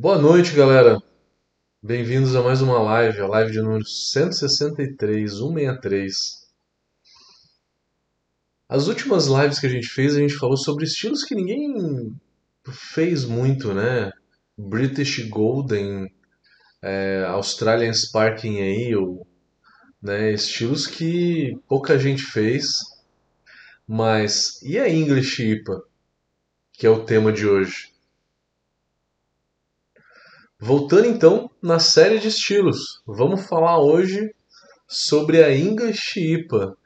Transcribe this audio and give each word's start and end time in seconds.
Boa 0.00 0.16
noite, 0.16 0.54
galera. 0.54 1.02
Bem-vindos 1.82 2.36
a 2.36 2.40
mais 2.40 2.62
uma 2.62 2.80
live, 2.80 3.20
a 3.20 3.26
live 3.26 3.50
de 3.50 3.60
número 3.60 3.84
163, 3.84 5.28
163. 5.28 6.14
As 8.68 8.86
últimas 8.86 9.26
lives 9.26 9.58
que 9.58 9.66
a 9.66 9.68
gente 9.68 9.88
fez, 9.88 10.14
a 10.14 10.20
gente 10.20 10.36
falou 10.36 10.56
sobre 10.56 10.84
estilos 10.84 11.24
que 11.24 11.34
ninguém 11.34 12.14
fez 12.94 13.24
muito, 13.24 13.74
né? 13.74 14.12
British 14.56 15.28
Golden, 15.28 16.08
é, 16.80 17.24
Australian 17.24 17.92
Sparking 17.92 18.60
Ale, 18.60 19.26
né? 20.00 20.32
Estilos 20.32 20.86
que 20.86 21.58
pouca 21.66 21.98
gente 21.98 22.22
fez. 22.22 22.68
Mas 23.84 24.62
e 24.62 24.78
a 24.78 24.88
English 24.88 25.42
IPA, 25.42 25.82
que 26.72 26.86
é 26.86 26.90
o 26.90 27.04
tema 27.04 27.32
de 27.32 27.48
hoje? 27.48 27.97
Voltando 30.60 31.06
então 31.06 31.48
na 31.62 31.78
série 31.78 32.18
de 32.18 32.26
estilos, 32.26 33.00
vamos 33.06 33.46
falar 33.46 33.78
hoje 33.78 34.34
sobre 34.88 35.44
a 35.44 35.56
English 35.56 36.18
IPA, 36.18 36.76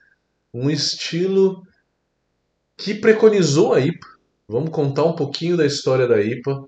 um 0.53 0.71
estilo 0.71 1.62
que 2.77 2.95
preconizou 2.95 3.73
a 3.73 3.81
IPA. 3.81 4.07
Vamos 4.47 4.69
contar 4.71 5.05
um 5.05 5.15
pouquinho 5.15 5.57
da 5.57 5.65
história 5.65 6.07
da 6.07 6.21
IPA, 6.21 6.67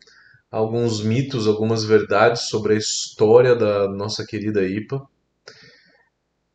alguns 0.51 1.03
mitos, 1.03 1.47
algumas 1.47 1.85
verdades 1.85 2.49
sobre 2.49 2.73
a 2.73 2.79
história 2.79 3.55
da 3.55 3.87
nossa 3.87 4.25
querida 4.25 4.66
IPA. 4.66 5.07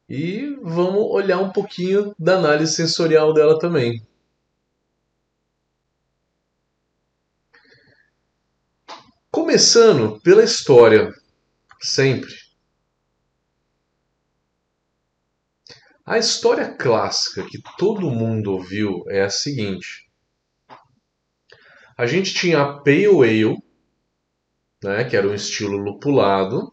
E 0.09 0.58
vamos 0.63 1.11
olhar 1.11 1.38
um 1.38 1.52
pouquinho 1.52 2.16
da 2.17 2.39
análise 2.39 2.73
sensorial 2.73 3.36
dela 3.36 3.59
também. 3.59 4.02
Começando 9.49 10.19
pela 10.22 10.44
história, 10.44 11.11
sempre. 11.81 12.31
A 16.06 16.19
história 16.19 16.75
clássica 16.75 17.44
que 17.50 17.59
todo 17.75 18.11
mundo 18.11 18.52
ouviu 18.52 19.03
é 19.08 19.23
a 19.23 19.30
seguinte: 19.31 20.08
a 21.97 22.06
gente 22.06 22.31
tinha 22.31 22.61
a 22.61 22.73
Pale 22.78 23.08
Ale, 23.08 23.58
né, 24.83 25.03
que 25.06 25.17
era 25.17 25.28
um 25.28 25.33
estilo 25.33 25.78
lupulado, 25.78 26.72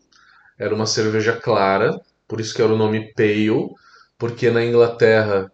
era 0.58 0.74
uma 0.74 0.84
cerveja 0.84 1.34
clara, 1.34 1.98
por 2.28 2.42
isso 2.42 2.54
que 2.54 2.60
era 2.60 2.74
o 2.74 2.76
nome 2.76 3.10
Pale, 3.14 3.70
porque 4.18 4.50
na 4.50 4.62
Inglaterra 4.62 5.50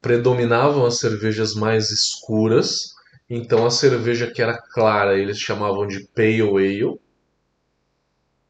predominavam 0.00 0.86
as 0.86 1.00
cervejas 1.00 1.54
mais 1.54 1.90
escuras 1.90 2.91
então 3.34 3.64
a 3.64 3.70
cerveja 3.70 4.30
que 4.30 4.42
era 4.42 4.60
clara 4.60 5.18
eles 5.18 5.38
chamavam 5.38 5.86
de 5.86 6.06
Pale 6.08 6.42
Ale, 6.42 7.00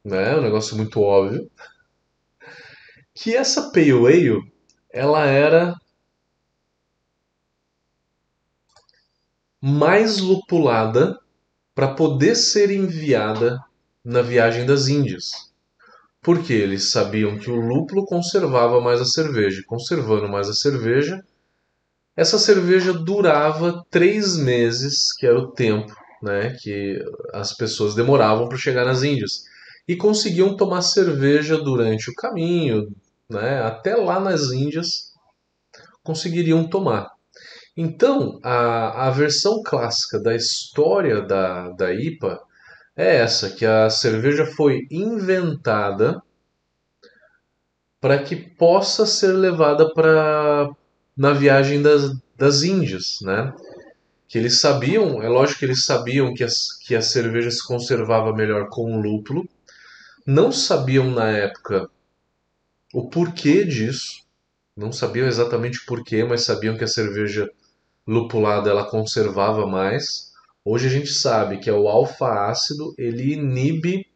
né? 0.05 0.37
Um 0.37 0.43
negócio 0.43 0.77
muito 0.77 1.01
óbvio. 1.01 1.49
Que 3.15 3.37
essa 3.37 3.71
Pale 3.71 3.93
Ale, 3.93 4.41
ela 4.91 5.25
era 5.25 5.75
mais 9.61 10.19
lupulada 10.19 11.17
para 11.75 11.95
poder 11.95 12.35
ser 12.35 12.71
enviada 12.73 13.61
na 14.05 14.21
viagem 14.21 14.67
das 14.67 14.89
Índias. 14.89 15.53
Porque 16.21 16.53
eles 16.53 16.91
sabiam 16.91 17.39
que 17.39 17.51
o 17.51 17.57
lúpulo 17.61 18.05
conservava 18.05 18.81
mais 18.81 19.01
a 19.01 19.05
cerveja. 19.05 19.63
Conservando 19.67 20.29
mais 20.29 20.49
a 20.49 20.55
cerveja, 20.55 21.25
essa 22.17 22.39
cerveja 22.39 22.93
durava 22.93 23.85
três 23.91 24.37
meses, 24.37 25.13
que 25.17 25.27
era 25.27 25.39
o 25.39 25.53
tempo 25.53 25.95
né, 26.23 26.57
que 26.61 27.05
as 27.35 27.53
pessoas 27.53 27.95
demoravam 27.95 28.49
para 28.49 28.57
chegar 28.57 28.85
nas 28.85 29.03
Índias. 29.03 29.43
E 29.89 29.97
conseguiam 29.97 30.57
tomar 30.57 30.81
cerveja 30.83 31.59
durante 31.59 32.09
o 32.09 32.15
caminho, 32.15 32.95
né, 33.29 33.61
até 33.63 33.97
lá 33.97 34.21
nas 34.21 34.53
Índias, 34.53 35.13
conseguiriam 36.05 36.69
tomar. 36.69 37.11
Então, 37.77 38.39
a, 38.45 39.09
a 39.09 39.11
versão 39.11 39.61
clássica 39.65 40.21
da 40.21 40.37
história 40.37 41.23
da, 41.23 41.71
da 41.71 41.93
IPA 41.93 42.41
é 42.95 43.17
essa, 43.17 43.51
que 43.51 43.67
a 43.67 43.91
cerveja 43.91 44.47
foi 44.47 44.87
inventada 44.91 46.23
para 48.01 48.23
que 48.23 48.37
possa 48.37 49.07
ser 49.07 49.33
levada 49.33 49.93
para 49.95 50.69
na 51.17 51.33
viagem 51.33 51.83
das, 51.83 52.17
das 52.37 52.63
Índias, 52.63 53.19
né? 53.23 53.53
Que 54.29 54.39
eles 54.39 54.61
sabiam, 54.61 55.23
é 55.23 55.29
lógico 55.29 55.61
que 55.61 55.65
eles 55.67 55.85
sabiam 55.85 56.33
que, 56.33 56.43
as, 56.43 56.73
que 56.85 56.95
a 56.95 57.03
cerveja 57.03 57.51
se 57.51 57.67
conservava 57.67 58.33
melhor 58.33 58.69
com 58.69 59.01
lúpulo, 59.01 59.47
não 60.27 60.51
sabiam 60.51 61.11
na 61.11 61.29
época 61.31 61.91
o 62.95 63.09
porquê 63.09 63.65
disso, 63.65 64.23
não 64.77 64.93
sabiam 64.93 65.27
exatamente 65.27 65.81
o 65.81 65.87
porquê, 65.87 66.25
mas 66.25 66.45
sabiam 66.45 66.77
que 66.77 66.85
a 66.85 66.89
cerveja 66.89 67.51
lupulada 68.07 68.71
ela 68.71 68.89
conservava 68.89 69.67
mais. 69.67 70.33
Hoje 70.65 70.87
a 70.87 70.91
gente 70.91 71.13
sabe 71.13 71.59
que 71.59 71.69
é 71.69 71.73
o 71.73 71.89
alfa-ácido, 71.89 72.95
ele 72.97 73.35
inibe 73.35 74.07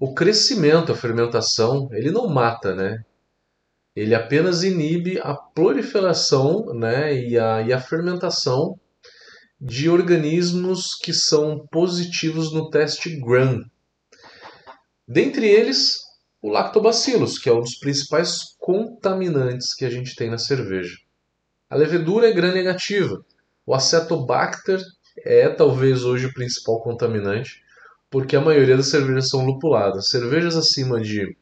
o 0.00 0.14
crescimento, 0.14 0.92
a 0.92 0.96
fermentação, 0.96 1.88
ele 1.92 2.10
não 2.10 2.28
mata, 2.28 2.74
né? 2.74 3.04
Ele 3.94 4.14
apenas 4.14 4.62
inibe 4.62 5.18
a 5.20 5.34
proliferação 5.34 6.66
né, 6.74 7.14
e, 7.14 7.38
a, 7.38 7.62
e 7.62 7.72
a 7.72 7.80
fermentação 7.80 8.78
de 9.60 9.88
organismos 9.88 10.94
que 10.96 11.12
são 11.12 11.66
positivos 11.70 12.52
no 12.52 12.70
teste 12.70 13.16
Gram. 13.20 13.64
Dentre 15.06 15.46
eles, 15.46 15.98
o 16.42 16.50
lactobacillus, 16.50 17.38
que 17.38 17.48
é 17.48 17.52
um 17.52 17.60
dos 17.60 17.76
principais 17.76 18.54
contaminantes 18.58 19.74
que 19.74 19.84
a 19.84 19.90
gente 19.90 20.16
tem 20.16 20.28
na 20.28 20.38
cerveja. 20.38 20.96
A 21.70 21.76
levedura 21.76 22.28
é 22.28 22.32
gram 22.32 22.52
negativa. 22.52 23.24
O 23.66 23.74
acetobacter 23.74 24.80
é 25.24 25.48
talvez 25.48 26.04
hoje 26.04 26.26
o 26.26 26.34
principal 26.34 26.82
contaminante, 26.82 27.62
porque 28.10 28.36
a 28.36 28.40
maioria 28.40 28.76
das 28.76 28.88
cervejas 28.88 29.28
são 29.28 29.44
lupuladas. 29.44 30.10
Cervejas 30.10 30.56
acima 30.56 31.00
de 31.00 31.36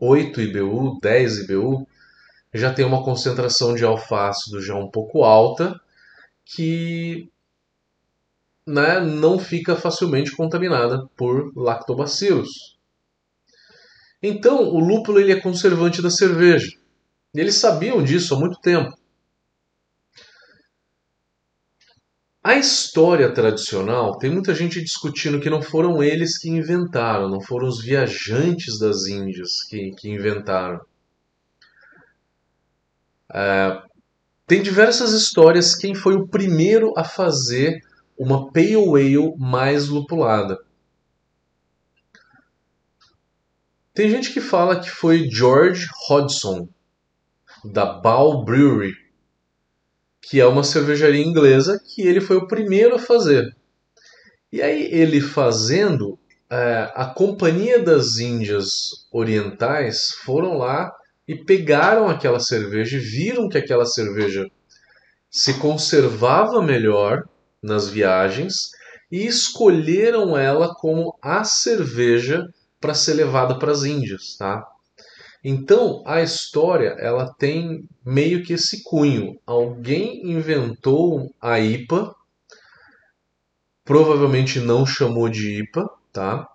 8 0.00 0.40
IBU, 0.40 0.98
10 1.00 1.38
IBU, 1.40 1.86
já 2.52 2.72
tem 2.72 2.84
uma 2.84 3.02
concentração 3.02 3.74
de 3.74 3.84
alfácido 3.84 4.62
já 4.62 4.74
um 4.76 4.90
pouco 4.90 5.24
alta, 5.24 5.80
que 6.44 7.28
né, 8.66 9.00
não 9.00 9.38
fica 9.38 9.76
facilmente 9.76 10.34
contaminada 10.34 11.06
por 11.16 11.52
lactobacilos. 11.56 12.78
Então, 14.22 14.62
o 14.62 14.78
lúpulo 14.78 15.20
ele 15.20 15.32
é 15.32 15.40
conservante 15.40 16.00
da 16.00 16.10
cerveja. 16.10 16.70
Eles 17.34 17.56
sabiam 17.56 18.02
disso 18.02 18.34
há 18.34 18.38
muito 18.38 18.58
tempo. 18.60 18.96
A 22.46 22.56
história 22.56 23.32
tradicional 23.32 24.18
tem 24.18 24.30
muita 24.30 24.54
gente 24.54 24.78
discutindo 24.82 25.40
que 25.40 25.48
não 25.48 25.62
foram 25.62 26.02
eles 26.02 26.36
que 26.36 26.50
inventaram, 26.50 27.30
não 27.30 27.40
foram 27.40 27.66
os 27.66 27.82
viajantes 27.82 28.78
das 28.78 29.06
Índias 29.06 29.62
que, 29.62 29.92
que 29.92 30.10
inventaram. 30.10 30.78
É, 33.32 33.82
tem 34.46 34.62
diversas 34.62 35.12
histórias 35.12 35.74
quem 35.74 35.94
foi 35.94 36.16
o 36.16 36.28
primeiro 36.28 36.92
a 36.98 37.02
fazer 37.02 37.80
uma 38.16 38.52
Pale 38.52 38.74
Ale 38.74 39.34
mais 39.38 39.88
lupulada. 39.88 40.58
Tem 43.94 44.10
gente 44.10 44.30
que 44.34 44.42
fala 44.42 44.80
que 44.80 44.90
foi 44.90 45.30
George 45.30 45.88
Hodgson, 46.10 46.68
da 47.64 47.86
Ball 47.86 48.44
Brewery, 48.44 49.03
que 50.28 50.40
é 50.40 50.46
uma 50.46 50.64
cervejaria 50.64 51.24
inglesa 51.24 51.80
que 51.84 52.02
ele 52.02 52.20
foi 52.20 52.36
o 52.36 52.46
primeiro 52.46 52.94
a 52.94 52.98
fazer. 52.98 53.54
E 54.52 54.62
aí 54.62 54.88
ele 54.92 55.20
fazendo, 55.20 56.18
é, 56.50 56.90
a 56.94 57.06
Companhia 57.06 57.82
das 57.82 58.18
Índias 58.18 59.06
Orientais 59.12 60.10
foram 60.24 60.56
lá 60.56 60.92
e 61.26 61.34
pegaram 61.34 62.08
aquela 62.08 62.38
cerveja 62.38 62.96
e 62.96 63.00
viram 63.00 63.48
que 63.48 63.58
aquela 63.58 63.86
cerveja 63.86 64.46
se 65.30 65.54
conservava 65.54 66.62
melhor 66.62 67.24
nas 67.62 67.88
viagens 67.88 68.70
e 69.10 69.26
escolheram 69.26 70.36
ela 70.36 70.74
como 70.74 71.16
a 71.20 71.44
cerveja 71.44 72.46
para 72.80 72.94
ser 72.94 73.14
levada 73.14 73.58
para 73.58 73.72
as 73.72 73.82
Índias, 73.84 74.36
tá? 74.38 74.64
Então, 75.44 76.02
a 76.06 76.22
história 76.22 76.96
ela 76.98 77.30
tem 77.34 77.86
meio 78.02 78.42
que 78.42 78.54
esse 78.54 78.82
cunho. 78.82 79.38
Alguém 79.46 80.30
inventou 80.30 81.30
a 81.38 81.60
IPA, 81.60 82.14
provavelmente 83.84 84.58
não 84.58 84.86
chamou 84.86 85.28
de 85.28 85.60
IPA, 85.60 85.90
tá? 86.10 86.48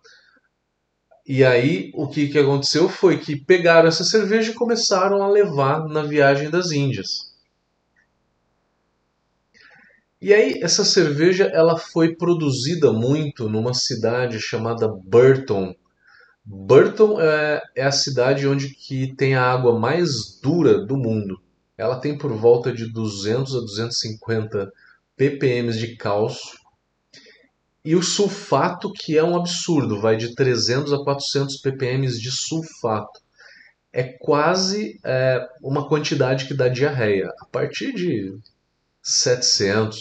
E 1.24 1.46
aí 1.46 1.92
o 1.94 2.08
que, 2.08 2.28
que 2.30 2.40
aconteceu 2.40 2.90
foi 2.90 3.20
que 3.20 3.36
pegaram 3.36 3.88
essa 3.88 4.04
cerveja 4.04 4.50
e 4.50 4.56
começaram 4.56 5.22
a 5.22 5.30
levar 5.30 5.88
na 5.88 6.02
viagem 6.02 6.50
das 6.50 6.72
Índias. 6.72 7.30
E 10.20 10.34
aí 10.34 10.60
essa 10.64 10.84
cerveja 10.84 11.46
ela 11.54 11.78
foi 11.78 12.16
produzida 12.16 12.92
muito 12.92 13.48
numa 13.48 13.76
cidade 13.76 14.40
chamada 14.40 14.88
Burton. 14.88 15.76
Burton 16.52 17.22
é, 17.22 17.62
é 17.76 17.84
a 17.84 17.92
cidade 17.92 18.48
onde 18.48 18.70
que 18.70 19.14
tem 19.16 19.36
a 19.36 19.44
água 19.44 19.78
mais 19.78 20.40
dura 20.42 20.84
do 20.84 20.98
mundo. 20.98 21.40
Ela 21.78 22.00
tem 22.00 22.18
por 22.18 22.34
volta 22.34 22.74
de 22.74 22.92
200 22.92 23.56
a 23.56 23.60
250 23.60 24.74
ppm 25.16 25.72
de 25.72 25.96
cálcio 25.96 26.58
e 27.86 27.96
o 27.96 28.02
sulfato, 28.02 28.92
que 28.92 29.16
é 29.16 29.24
um 29.24 29.38
absurdo, 29.38 30.02
vai 30.02 30.18
de 30.18 30.34
300 30.34 30.92
a 30.92 31.04
400 31.04 31.58
ppm 31.58 32.08
de 32.08 32.32
sulfato. 32.32 33.22
É 33.94 34.04
quase 34.04 35.00
é, 35.04 35.48
uma 35.62 35.88
quantidade 35.88 36.46
que 36.46 36.56
dá 36.56 36.68
diarreia. 36.68 37.32
A 37.40 37.46
partir 37.46 37.94
de 37.94 38.36
700 39.04 40.00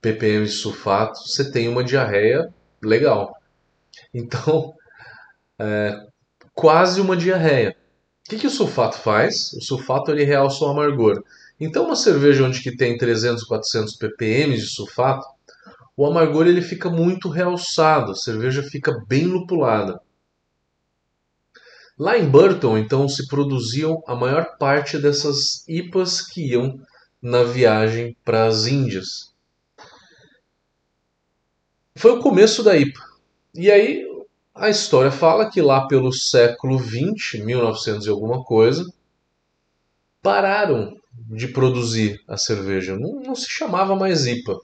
ppm 0.00 0.44
de 0.44 0.52
sulfato, 0.52 1.18
você 1.26 1.50
tem 1.50 1.68
uma 1.68 1.82
diarreia 1.82 2.52
legal. 2.82 3.34
Então, 4.12 4.74
é, 5.60 6.06
quase 6.54 7.00
uma 7.00 7.16
diarreia. 7.16 7.76
O 8.26 8.30
que, 8.30 8.38
que 8.38 8.46
o 8.46 8.50
sulfato 8.50 8.96
faz? 8.96 9.52
O 9.52 9.60
sulfato 9.60 10.10
ele 10.10 10.24
realça 10.24 10.64
o 10.64 10.68
amargor. 10.68 11.22
Então, 11.58 11.84
uma 11.84 11.96
cerveja 11.96 12.44
onde 12.44 12.62
que 12.62 12.74
tem 12.74 12.96
300, 12.96 13.44
400 13.44 13.96
ppm 13.96 14.56
de 14.56 14.66
sulfato, 14.66 15.26
o 15.94 16.06
amargor 16.06 16.46
ele 16.46 16.62
fica 16.62 16.88
muito 16.88 17.28
realçado, 17.28 18.12
a 18.12 18.14
cerveja 18.14 18.62
fica 18.62 19.04
bem 19.06 19.24
lupulada. 19.26 20.00
Lá 21.98 22.16
em 22.16 22.26
Burton, 22.26 22.78
então, 22.78 23.06
se 23.06 23.26
produziam 23.26 24.02
a 24.06 24.14
maior 24.14 24.56
parte 24.56 24.96
dessas 24.96 25.68
IPAs 25.68 26.22
que 26.22 26.52
iam 26.52 26.80
na 27.20 27.42
viagem 27.42 28.16
para 28.24 28.46
as 28.46 28.66
Índias. 28.66 29.34
Foi 31.94 32.12
o 32.12 32.20
começo 32.20 32.62
da 32.62 32.74
IPA. 32.74 33.00
E 33.54 33.70
aí 33.70 34.09
a 34.54 34.68
história 34.68 35.10
fala 35.10 35.50
que 35.50 35.62
lá 35.62 35.86
pelo 35.86 36.12
século 36.12 36.78
20, 36.78 37.42
1900 37.42 38.06
e 38.06 38.10
alguma 38.10 38.42
coisa, 38.42 38.84
pararam 40.22 40.96
de 41.12 41.48
produzir 41.48 42.20
a 42.28 42.36
cerveja. 42.36 42.96
Não, 42.96 43.20
não 43.20 43.34
se 43.34 43.48
chamava 43.48 43.96
mais 43.96 44.26
IPA. 44.26 44.58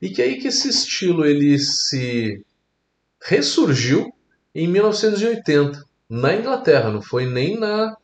E 0.00 0.10
que 0.10 0.20
aí 0.20 0.40
que 0.40 0.48
esse 0.48 0.68
estilo 0.68 1.24
ele 1.24 1.58
se 1.58 2.44
ressurgiu 3.22 4.12
em 4.54 4.66
1980 4.68 5.84
na 6.08 6.34
Inglaterra, 6.34 6.90
não 6.90 7.00
foi 7.00 7.24
nem 7.24 7.58
na 7.58 7.96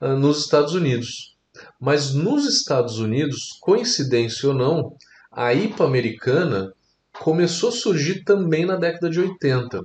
ah, 0.00 0.14
nos 0.14 0.40
Estados 0.40 0.74
Unidos. 0.74 1.34
Mas 1.80 2.12
nos 2.12 2.46
Estados 2.46 2.98
Unidos, 2.98 3.56
coincidência 3.60 4.48
ou 4.48 4.54
não, 4.54 4.96
a 5.30 5.54
IPA 5.54 5.84
americana 5.84 6.72
começou 7.20 7.68
a 7.68 7.72
surgir 7.72 8.24
também 8.24 8.66
na 8.66 8.76
década 8.76 9.08
de 9.08 9.20
80, 9.20 9.82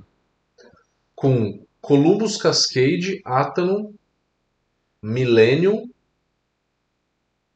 com 1.20 1.62
Columbus 1.82 2.38
Cascade, 2.38 3.20
Atanum, 3.26 3.92
Millennium 5.02 5.90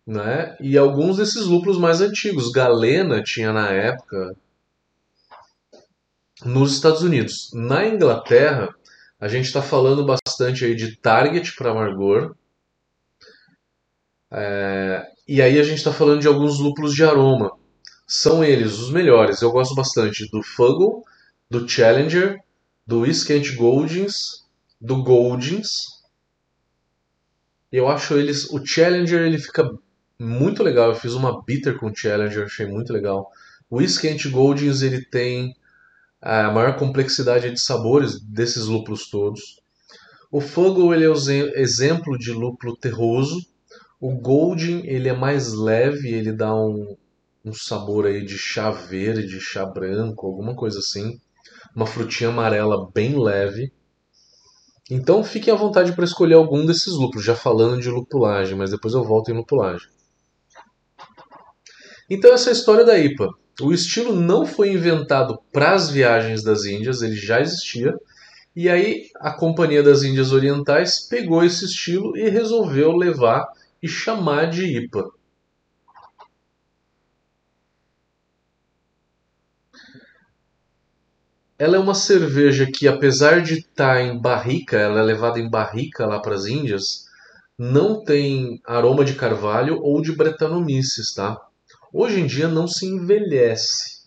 né? 0.07 0.55
E 0.61 0.77
alguns 0.77 1.17
desses 1.17 1.47
lúpulos 1.47 1.79
mais 1.79 2.03
antigos. 2.03 2.53
Galena 2.53 3.23
tinha 3.23 3.53
na 3.53 3.71
época 3.71 4.37
nos 6.45 6.75
Estados 6.75 7.03
Unidos. 7.03 7.51
Na 7.55 7.87
Inglaterra, 7.87 8.69
a 9.19 9.29
gente 9.29 9.47
está 9.47 9.63
falando 9.63 10.05
bastante 10.05 10.65
aí 10.65 10.75
de 10.75 10.97
Target 10.97 11.57
para 11.57 11.71
amargor. 11.71 12.35
É, 14.31 15.07
e 15.27 15.41
aí 15.41 15.59
a 15.59 15.63
gente 15.63 15.79
está 15.79 15.93
falando 15.93 16.21
de 16.21 16.29
alguns 16.29 16.59
lúpulos 16.59 16.95
de 16.95 17.03
aroma. 17.03 17.53
São 18.07 18.45
eles 18.45 18.79
os 18.79 18.91
melhores. 18.91 19.41
Eu 19.41 19.51
gosto 19.51 19.75
bastante 19.75 20.29
do 20.31 20.43
Fuggle, 20.43 21.03
do 21.49 21.67
Challenger, 21.67 22.39
do 22.87 23.07
Iskent 23.07 23.55
Goldings, 23.57 24.45
do 24.81 25.03
Goldings. 25.03 26.03
Eu 27.73 27.89
acho 27.89 28.15
eles. 28.15 28.51
O 28.51 28.65
Challenger 28.65 29.23
ele 29.23 29.39
fica 29.39 29.69
muito 30.19 30.63
legal. 30.63 30.91
Eu 30.91 30.97
fiz 30.97 31.15
uma 31.15 31.43
bitter 31.43 31.79
com 31.79 31.95
Challenger, 31.95 32.45
achei 32.45 32.67
muito 32.67 32.93
legal. 32.93 33.31
O 33.71 33.79
Whiskey 33.79 34.29
Goldings 34.29 34.83
ele 34.83 35.05
tem 35.05 35.57
a 36.21 36.51
maior 36.51 36.77
complexidade 36.77 37.51
de 37.51 37.61
sabores 37.61 38.21
desses 38.21 38.67
lúpulos 38.67 39.09
todos. 39.09 39.61
O 40.31 40.41
Fuggle 40.41 40.95
ele 40.95 41.05
é 41.05 41.09
o 41.09 41.17
exemplo 41.59 42.19
de 42.19 42.33
lúpulo 42.33 42.77
terroso. 42.77 43.45
O 44.01 44.13
Golding 44.13 44.83
ele 44.85 45.09
é 45.09 45.13
mais 45.13 45.53
leve, 45.53 46.13
ele 46.13 46.33
dá 46.33 46.55
um, 46.55 46.97
um 47.45 47.53
sabor 47.53 48.07
aí 48.07 48.25
de 48.25 48.37
chá 48.37 48.71
verde, 48.71 49.41
chá 49.41 49.65
branco, 49.65 50.27
alguma 50.27 50.55
coisa 50.55 50.79
assim. 50.79 51.21
Uma 51.75 51.87
frutinha 51.87 52.31
amarela 52.31 52.91
bem 52.93 53.19
leve. 53.19 53.73
Então 54.91 55.25
fiquem 55.25 55.53
à 55.53 55.57
vontade 55.57 55.93
para 55.93 56.05
escolher 56.05 56.35
algum 56.35 56.65
desses 56.65 56.93
lúpulos, 56.93 57.25
já 57.25 57.35
falando 57.35 57.81
de 57.81 57.91
lupulagem, 57.91 58.57
mas 58.57 58.71
depois 58.71 58.95
eu 58.95 59.03
volto 59.03 59.31
em 59.31 59.35
lupulagem. 59.35 59.89
Então 62.09 62.33
essa 62.33 62.51
é 62.51 62.53
a 62.53 62.57
história 62.57 62.85
da 62.85 62.99
IPA. 62.99 63.29
O 63.63 63.73
estilo 63.73 64.15
não 64.15 64.45
foi 64.45 64.71
inventado 64.71 65.39
para 65.53 65.73
as 65.73 65.89
viagens 65.89 66.43
das 66.43 66.65
Índias, 66.65 67.03
ele 67.03 67.17
já 67.17 67.41
existia. 67.41 67.95
E 68.55 68.69
aí 68.69 69.09
a 69.17 69.33
Companhia 69.33 69.83
das 69.83 70.03
Índias 70.03 70.33
Orientais 70.33 71.01
pegou 71.09 71.43
esse 71.43 71.65
estilo 71.65 72.17
e 72.17 72.29
resolveu 72.29 72.93
levar 72.93 73.47
e 73.83 73.89
chamar 73.89 74.47
de 74.47 74.65
IPA. 74.65 75.11
Ela 81.57 81.77
é 81.77 81.79
uma 81.79 81.95
cerveja 81.95 82.67
que, 82.67 82.89
apesar 82.89 83.41
de 83.41 83.59
estar 83.59 83.95
tá 83.95 84.03
em 84.03 84.21
barrica, 84.21 84.77
ela 84.77 84.99
é 84.99 85.03
levada 85.03 85.39
em 85.39 85.49
barrica 85.49 86.05
lá 86.05 86.19
para 86.19 86.35
as 86.35 86.47
Índias, 86.47 87.05
não 87.57 88.03
tem 88.03 88.61
aroma 88.67 89.05
de 89.05 89.15
carvalho 89.15 89.79
ou 89.81 90.03
de 90.03 90.13
Brettanomyces, 90.13 91.15
tá? 91.15 91.41
Hoje 91.93 92.21
em 92.21 92.27
dia 92.27 92.49
não 92.49 92.67
se 92.67 92.87
envelhece 92.87 94.03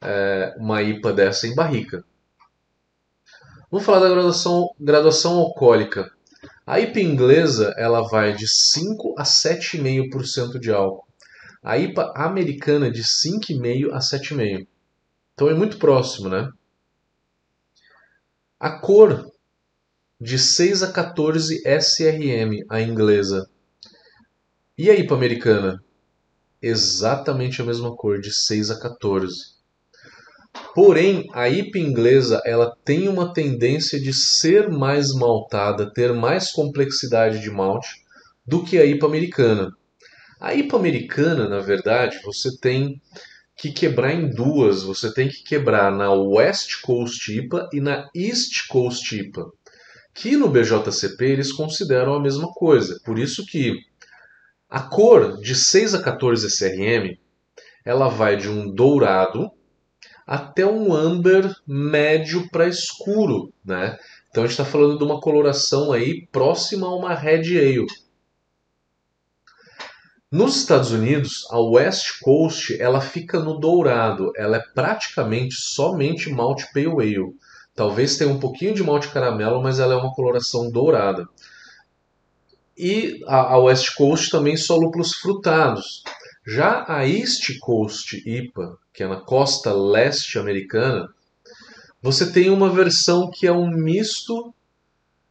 é, 0.00 0.54
uma 0.58 0.80
IPA 0.80 1.12
dessa 1.12 1.48
em 1.48 1.54
barrica. 1.56 2.04
Vamos 3.68 3.84
falar 3.84 3.98
da 3.98 4.08
graduação, 4.08 4.68
graduação 4.78 5.38
alcoólica. 5.38 6.08
A 6.64 6.78
IPA 6.78 7.00
inglesa 7.00 7.74
ela 7.76 8.02
vai 8.02 8.32
de 8.32 8.46
5 8.46 9.16
a 9.18 9.24
7,5% 9.24 10.60
de 10.60 10.70
álcool. 10.70 11.04
A 11.64 11.76
IPA 11.76 12.12
americana 12.14 12.88
de 12.88 13.02
5,5 13.02 13.90
a 13.92 13.98
7,5. 13.98 14.68
Então 15.34 15.50
é 15.50 15.54
muito 15.54 15.78
próximo, 15.78 16.28
né? 16.28 16.48
A 18.58 18.70
cor 18.70 19.30
de 20.20 20.38
6 20.38 20.82
a 20.82 20.92
14 20.92 21.62
SRM, 21.64 22.64
a 22.70 22.80
inglesa. 22.80 23.48
E 24.78 24.90
a 24.90 24.94
IPA 24.94 25.14
americana? 25.14 25.86
exatamente 26.60 27.60
a 27.60 27.64
mesma 27.64 27.94
cor, 27.94 28.20
de 28.20 28.32
6 28.32 28.70
a 28.70 28.80
14. 28.80 29.34
Porém, 30.74 31.26
a 31.32 31.48
IPA 31.48 31.78
inglesa 31.78 32.42
ela 32.44 32.74
tem 32.84 33.08
uma 33.08 33.32
tendência 33.32 34.00
de 34.00 34.12
ser 34.12 34.70
mais 34.70 35.12
maltada, 35.12 35.92
ter 35.92 36.12
mais 36.12 36.50
complexidade 36.50 37.40
de 37.40 37.50
malte 37.50 37.88
do 38.46 38.64
que 38.64 38.78
a 38.78 38.84
IPA 38.84 39.06
americana. 39.06 39.72
A 40.40 40.54
IPA 40.54 40.76
americana, 40.76 41.48
na 41.48 41.60
verdade, 41.60 42.18
você 42.24 42.56
tem 42.58 43.00
que 43.56 43.72
quebrar 43.72 44.12
em 44.12 44.28
duas. 44.28 44.82
Você 44.82 45.12
tem 45.12 45.28
que 45.28 45.42
quebrar 45.42 45.90
na 45.90 46.12
West 46.12 46.80
Coast 46.82 47.32
IPA 47.32 47.68
e 47.72 47.80
na 47.80 48.08
East 48.14 48.66
Coast 48.68 49.16
IPA, 49.16 49.46
que 50.14 50.36
no 50.36 50.48
BJCP 50.48 51.24
eles 51.24 51.52
consideram 51.52 52.14
a 52.14 52.20
mesma 52.20 52.48
coisa. 52.52 53.00
Por 53.04 53.18
isso 53.18 53.46
que 53.46 53.74
a 54.68 54.80
cor 54.80 55.40
de 55.40 55.54
6 55.54 55.94
a 55.94 56.02
14 56.02 56.46
SRM, 56.48 57.16
ela 57.84 58.08
vai 58.08 58.36
de 58.36 58.48
um 58.48 58.72
dourado 58.72 59.50
até 60.26 60.66
um 60.66 60.92
amber 60.92 61.54
médio 61.66 62.48
para 62.50 62.66
escuro, 62.66 63.52
né? 63.64 63.96
Então 64.28 64.42
a 64.42 64.46
gente 64.46 64.60
está 64.60 64.64
falando 64.64 64.98
de 64.98 65.04
uma 65.04 65.20
coloração 65.20 65.92
aí 65.92 66.26
próxima 66.32 66.88
a 66.88 66.94
uma 66.94 67.14
red 67.14 67.56
ale. 67.58 67.86
Nos 70.36 70.54
Estados 70.54 70.92
Unidos, 70.92 71.46
a 71.50 71.58
West 71.58 72.20
Coast 72.20 72.78
ela 72.78 73.00
fica 73.00 73.40
no 73.40 73.58
dourado, 73.58 74.32
ela 74.36 74.58
é 74.58 74.62
praticamente 74.74 75.54
somente 75.54 76.28
malte 76.28 76.70
pale 76.74 76.88
ale. 76.88 77.34
Talvez 77.74 78.18
tenha 78.18 78.30
um 78.30 78.38
pouquinho 78.38 78.74
de 78.74 78.82
malte 78.82 79.08
caramelo, 79.08 79.62
mas 79.62 79.80
ela 79.80 79.94
é 79.94 79.96
uma 79.96 80.12
coloração 80.12 80.70
dourada. 80.70 81.26
E 82.76 83.24
a, 83.26 83.54
a 83.54 83.58
West 83.58 83.94
Coast 83.94 84.30
também 84.30 84.58
só 84.58 84.76
lúpulos 84.76 85.14
frutados. 85.14 86.04
Já 86.46 86.84
a 86.86 87.08
East 87.08 87.58
Coast 87.58 88.22
IPA, 88.28 88.76
que 88.92 89.02
é 89.02 89.08
na 89.08 89.16
costa 89.16 89.72
leste 89.72 90.38
americana, 90.38 91.08
você 92.02 92.30
tem 92.30 92.50
uma 92.50 92.68
versão 92.68 93.30
que 93.30 93.46
é 93.46 93.52
um 93.52 93.70
misto 93.70 94.54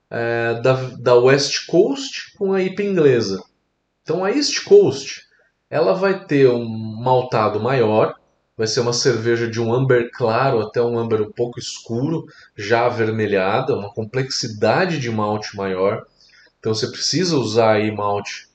é, 0.09 0.59
da, 0.63 0.73
da 0.97 1.13
West 1.13 1.67
Coast 1.67 2.35
com 2.35 2.53
a 2.53 2.63
IPA 2.63 2.81
inglesa. 2.81 3.43
Então 4.05 4.23
a 4.23 4.31
East 4.31 4.63
Coast 4.65 5.23
ela 5.67 5.93
vai 5.95 6.25
ter 6.25 6.47
um 6.47 6.63
maltado 6.63 7.59
maior, 7.59 8.13
vai 8.55 8.67
ser 8.67 8.81
uma 8.81 8.93
cerveja 8.93 9.49
de 9.49 9.59
um 9.59 9.73
amber 9.73 10.11
claro 10.13 10.59
até 10.59 10.79
um 10.79 10.97
amber 10.97 11.23
um 11.23 11.31
pouco 11.31 11.59
escuro, 11.59 12.23
já 12.55 12.85
avermelhada, 12.85 13.75
uma 13.75 13.91
complexidade 13.91 14.99
de 14.99 15.09
malte 15.09 15.57
maior. 15.57 16.05
Então 16.59 16.71
você 16.73 16.87
precisa 16.87 17.35
usar 17.35 17.73
aí 17.73 17.91
malte 17.91 18.47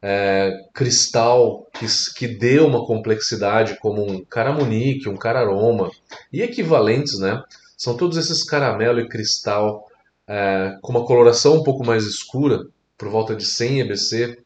é, 0.00 0.52
cristal 0.72 1.66
que, 1.74 1.86
que 2.14 2.28
dê 2.28 2.60
uma 2.60 2.86
complexidade 2.86 3.76
como 3.80 4.08
um 4.08 4.24
caramunique, 4.24 5.08
um 5.08 5.16
cararoma 5.16 5.90
e 6.32 6.42
equivalentes, 6.42 7.18
né? 7.18 7.42
São 7.76 7.96
todos 7.96 8.16
esses 8.16 8.44
caramelo 8.44 9.00
e 9.00 9.08
cristal 9.08 9.84
é, 10.28 10.78
com 10.80 10.92
uma 10.92 11.04
coloração 11.04 11.56
um 11.56 11.64
pouco 11.64 11.84
mais 11.84 12.04
escura, 12.04 12.64
por 12.96 13.08
volta 13.08 13.34
de 13.34 13.44
100 13.44 13.80
EBC, 13.80 14.41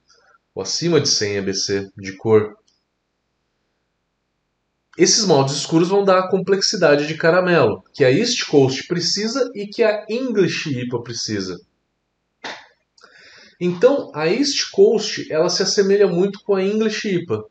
ou 0.57 0.63
acima 0.63 0.99
de 0.99 1.09
100 1.11 1.37
EBC 1.37 1.91
de 1.99 2.17
cor. 2.17 2.57
Esses 4.97 5.27
maltes 5.27 5.55
escuros 5.57 5.91
vão 5.91 6.03
dar 6.03 6.21
a 6.21 6.29
complexidade 6.31 7.07
de 7.07 7.15
caramelo, 7.15 7.85
que 7.93 8.03
a 8.03 8.11
East 8.11 8.47
Coast 8.47 8.87
precisa 8.87 9.53
e 9.55 9.67
que 9.67 9.83
a 9.83 10.07
English 10.09 10.71
IPA 10.71 11.03
precisa. 11.03 11.61
Então, 13.61 14.11
a 14.15 14.27
East 14.29 14.71
Coast 14.71 15.31
ela 15.31 15.51
se 15.51 15.63
assemelha 15.63 16.09
muito 16.09 16.43
com 16.43 16.55
a 16.55 16.65
English 16.65 17.07
IPA. 17.07 17.45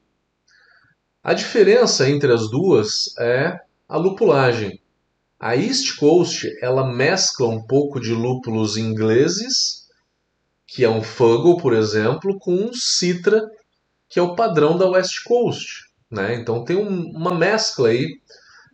A 1.24 1.35
diferença 1.35 2.09
entre 2.09 2.33
as 2.33 2.50
duas 2.50 3.15
é 3.19 3.59
a 3.88 3.97
lupulagem. 3.97 4.81
A 5.39 5.55
East 5.55 5.95
Coast 5.97 6.47
ela 6.59 6.91
mescla 6.91 7.50
um 7.50 7.62
pouco 7.62 8.00
de 8.00 8.13
lúpulos 8.13 8.77
ingleses, 8.77 9.85
que 10.67 10.84
é 10.84 10.89
um 10.89 11.01
Fuggle, 11.01 11.57
por 11.57 11.74
exemplo, 11.74 12.38
com 12.39 12.53
um 12.53 12.74
Citra, 12.74 13.50
que 14.10 14.19
é 14.19 14.22
o 14.22 14.36
padrão 14.36 14.77
da 14.77 14.88
West 14.88 15.24
Coast. 15.24 15.86
Né? 16.10 16.36
Então 16.36 16.63
tem 16.63 16.75
um, 16.75 17.10
uma 17.12 17.34
mescla 17.34 17.89
aí 17.89 18.19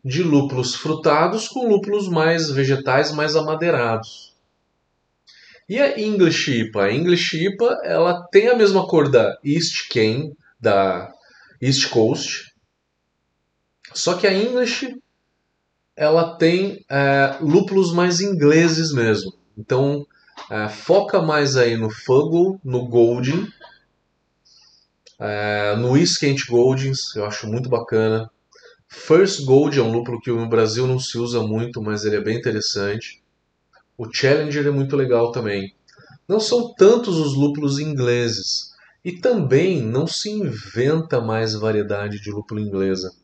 de 0.03 0.23
lúpulos 0.23 0.75
frutados 0.75 1.47
com 1.47 1.67
lúpulos 1.67 2.07
mais 2.07 2.49
vegetais, 2.49 3.11
mais 3.11 3.35
amadeirados. 3.35 4.35
E 5.69 5.79
a 5.79 5.99
English 5.99 6.51
IPA? 6.51 6.83
A 6.83 6.91
English 6.91 7.37
IPA 7.37 7.79
ela 7.83 8.27
tem 8.31 8.49
a 8.49 8.55
mesma 8.55 8.85
cor 8.87 9.09
da 9.09 9.37
East 9.43 9.87
Cane, 9.89 10.35
da 10.59 11.11
East 11.61 11.89
Coast, 11.89 12.51
só 13.93 14.15
que 14.15 14.27
a 14.27 14.33
English 14.33 14.95
ela 15.95 16.35
tem 16.35 16.83
é, 16.89 17.37
lúpulos 17.41 17.93
mais 17.93 18.19
ingleses 18.21 18.93
mesmo. 18.93 19.33
Então 19.57 20.05
é, 20.51 20.67
foca 20.67 21.21
mais 21.21 21.55
aí 21.55 21.77
no 21.77 21.89
Fuggle, 21.89 22.59
no 22.61 22.85
Golden, 22.85 23.47
é, 25.17 25.77
no 25.77 25.95
Iskent 25.95 26.45
Goldings, 26.45 27.15
eu 27.15 27.25
acho 27.25 27.47
muito 27.47 27.69
bacana. 27.69 28.29
First 28.89 29.45
Gold 29.45 29.79
é 29.79 29.81
um 29.81 29.93
lúpulo 29.93 30.19
que 30.19 30.29
no 30.29 30.49
Brasil 30.49 30.85
não 30.85 30.99
se 30.99 31.17
usa 31.17 31.41
muito, 31.41 31.81
mas 31.81 32.03
ele 32.03 32.17
é 32.17 32.21
bem 32.21 32.37
interessante. 32.37 33.23
O 33.97 34.13
Challenger 34.13 34.67
é 34.67 34.71
muito 34.71 34.97
legal 34.97 35.31
também. 35.31 35.73
Não 36.27 36.41
são 36.41 36.73
tantos 36.73 37.17
os 37.17 37.33
lúpulos 37.33 37.79
ingleses. 37.79 38.71
E 39.05 39.13
também 39.13 39.81
não 39.81 40.05
se 40.05 40.29
inventa 40.29 41.21
mais 41.21 41.53
variedade 41.53 42.19
de 42.19 42.29
lúpulo 42.29 42.59
inglesa. 42.59 43.15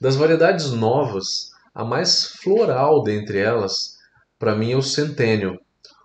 Das 0.00 0.16
variedades 0.16 0.70
novas, 0.70 1.50
a 1.74 1.84
mais 1.84 2.26
floral 2.26 3.02
dentre 3.02 3.38
elas, 3.38 3.98
para 4.38 4.56
mim, 4.56 4.72
é 4.72 4.76
o 4.76 4.82
Centennial. 4.82 5.58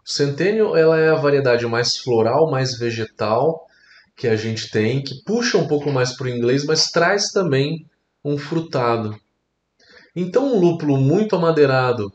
O 0.09 0.11
Centennial 0.11 0.75
ela 0.75 0.97
é 0.97 1.09
a 1.09 1.15
variedade 1.15 1.67
mais 1.67 1.95
floral, 1.95 2.49
mais 2.49 2.75
vegetal 2.75 3.67
que 4.17 4.27
a 4.27 4.35
gente 4.35 4.71
tem, 4.71 5.03
que 5.03 5.23
puxa 5.23 5.55
um 5.59 5.67
pouco 5.67 5.91
mais 5.91 6.13
para 6.17 6.25
o 6.25 6.29
inglês, 6.29 6.65
mas 6.65 6.89
traz 6.89 7.31
também 7.31 7.85
um 8.25 8.35
frutado. 8.35 9.15
Então, 10.15 10.51
um 10.51 10.59
lúpulo 10.59 10.97
muito 10.97 11.35
amadeirado, 11.35 12.11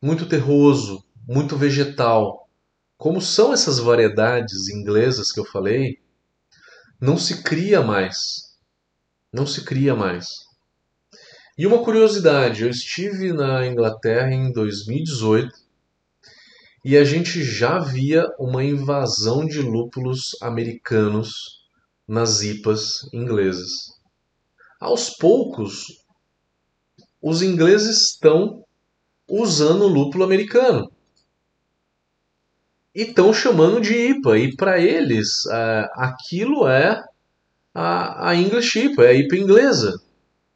muito 0.00 0.24
terroso, 0.26 1.04
muito 1.26 1.56
vegetal, 1.56 2.48
como 2.96 3.20
são 3.20 3.52
essas 3.52 3.80
variedades 3.80 4.68
inglesas 4.68 5.32
que 5.32 5.40
eu 5.40 5.44
falei, 5.44 5.98
não 7.00 7.18
se 7.18 7.42
cria 7.42 7.82
mais. 7.82 8.54
Não 9.32 9.48
se 9.48 9.64
cria 9.64 9.96
mais. 9.96 10.28
E 11.58 11.66
uma 11.66 11.82
curiosidade, 11.82 12.62
eu 12.62 12.70
estive 12.70 13.32
na 13.32 13.66
Inglaterra 13.66 14.32
em 14.32 14.52
2018 14.52 15.65
e 16.86 16.96
a 16.96 17.02
gente 17.02 17.42
já 17.42 17.80
via 17.80 18.24
uma 18.38 18.62
invasão 18.62 19.44
de 19.44 19.60
lúpulos 19.60 20.36
americanos 20.40 21.32
nas 22.06 22.42
IPAs 22.42 23.12
inglesas. 23.12 23.72
Aos 24.78 25.10
poucos, 25.10 26.04
os 27.20 27.42
ingleses 27.42 28.12
estão 28.12 28.64
usando 29.28 29.82
o 29.82 29.88
lúpulo 29.88 30.22
americano 30.22 30.88
e 32.94 33.02
estão 33.02 33.34
chamando 33.34 33.80
de 33.80 33.92
IPA. 33.92 34.38
E 34.38 34.54
para 34.54 34.78
eles, 34.78 35.44
é, 35.50 35.88
aquilo 35.96 36.68
é 36.68 37.04
a, 37.74 38.28
a 38.28 38.36
English 38.36 38.78
IPA, 38.78 39.06
é 39.06 39.08
a 39.08 39.14
IPA 39.14 39.36
inglesa, 39.38 39.92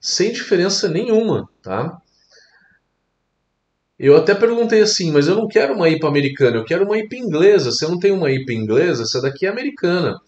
sem 0.01 0.31
diferença 0.31 0.89
nenhuma, 0.89 1.51
tá? 1.61 2.01
Eu 4.03 4.17
até 4.17 4.35
perguntei 4.35 4.81
assim, 4.81 5.13
mas 5.13 5.29
eu 5.29 5.37
não 5.37 5.47
quero 5.47 5.75
uma 5.75 5.87
IPA 5.87 6.09
americana, 6.09 6.57
eu 6.57 6.65
quero 6.65 6.87
uma 6.87 6.97
IPA 6.97 7.17
inglesa. 7.17 7.71
Se 7.71 7.85
eu 7.85 7.91
não 7.91 7.99
tenho 7.99 8.17
uma 8.17 8.31
IPA 8.33 8.55
inglesa, 8.55 9.03
essa 9.03 9.21
daqui 9.21 9.45
é 9.45 9.51
americana. 9.51 10.19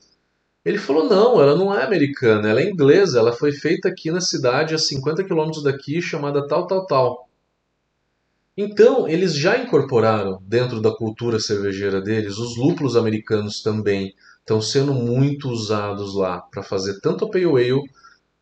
Ele 0.62 0.76
falou: 0.76 1.08
não, 1.08 1.40
ela 1.40 1.56
não 1.56 1.74
é 1.74 1.82
americana, 1.82 2.50
ela 2.50 2.60
é 2.60 2.68
inglesa, 2.68 3.18
ela 3.18 3.32
foi 3.32 3.50
feita 3.50 3.88
aqui 3.88 4.10
na 4.10 4.20
cidade, 4.20 4.74
a 4.74 4.78
50 4.78 5.24
quilômetros 5.24 5.62
daqui, 5.64 6.02
chamada 6.02 6.46
tal, 6.46 6.66
tal, 6.66 6.86
tal. 6.86 7.28
Então, 8.54 9.08
eles 9.08 9.34
já 9.34 9.56
incorporaram 9.56 10.38
dentro 10.42 10.78
da 10.78 10.94
cultura 10.94 11.40
cervejeira 11.40 12.02
deles 12.02 12.36
os 12.36 12.58
lúpulos 12.58 12.94
americanos 12.94 13.62
também. 13.62 14.12
Estão 14.40 14.60
sendo 14.60 14.92
muito 14.92 15.48
usados 15.48 16.14
lá 16.14 16.42
para 16.42 16.62
fazer 16.62 17.00
tanto 17.00 17.24
a 17.24 17.30
Pale 17.30 17.46
Ale 17.46 17.80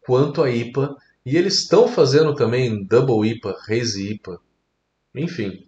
quanto 0.04 0.42
a 0.42 0.50
IPA. 0.50 0.96
E 1.24 1.36
eles 1.36 1.60
estão 1.60 1.86
fazendo 1.86 2.34
também 2.34 2.84
Double 2.84 3.30
IPA, 3.30 3.56
Hazy 3.68 4.14
IPA. 4.14 4.40
Enfim, 5.14 5.66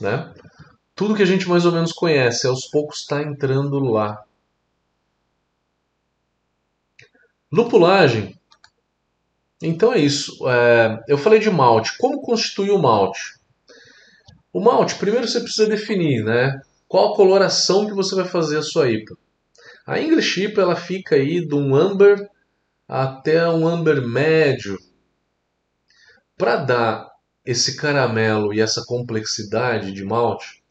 né? 0.00 0.32
Tudo 0.94 1.14
que 1.14 1.22
a 1.22 1.26
gente 1.26 1.48
mais 1.48 1.64
ou 1.64 1.72
menos 1.72 1.92
conhece, 1.92 2.46
aos 2.46 2.66
poucos 2.66 3.00
está 3.00 3.22
entrando 3.22 3.78
lá. 3.80 4.24
Lupulagem. 7.52 8.38
Então 9.62 9.92
é 9.92 9.98
isso. 9.98 10.48
É, 10.48 11.02
eu 11.08 11.18
falei 11.18 11.38
de 11.38 11.50
malte. 11.50 11.96
Como 11.98 12.22
constitui 12.22 12.70
o 12.70 12.78
malte? 12.78 13.38
O 14.52 14.60
malte, 14.60 14.96
primeiro 14.96 15.28
você 15.28 15.40
precisa 15.40 15.68
definir, 15.68 16.24
né? 16.24 16.60
Qual 16.88 17.12
a 17.12 17.16
coloração 17.16 17.86
que 17.86 17.94
você 17.94 18.14
vai 18.14 18.24
fazer 18.24 18.58
a 18.58 18.62
sua 18.62 18.90
IPA. 18.90 19.16
A 19.86 20.00
English 20.00 20.42
IPA 20.42 20.62
ela 20.62 20.76
fica 20.76 21.14
aí 21.14 21.46
de 21.46 21.54
um 21.54 21.74
amber 21.74 22.28
até 22.88 23.48
um 23.48 23.66
amber 23.66 24.02
médio. 24.02 24.78
Para 26.36 26.56
dar 26.56 27.09
esse 27.50 27.76
caramelo 27.76 28.54
e 28.54 28.60
essa 28.60 28.84
complexidade 28.86 29.90
de 29.90 30.04
malte, 30.04 30.62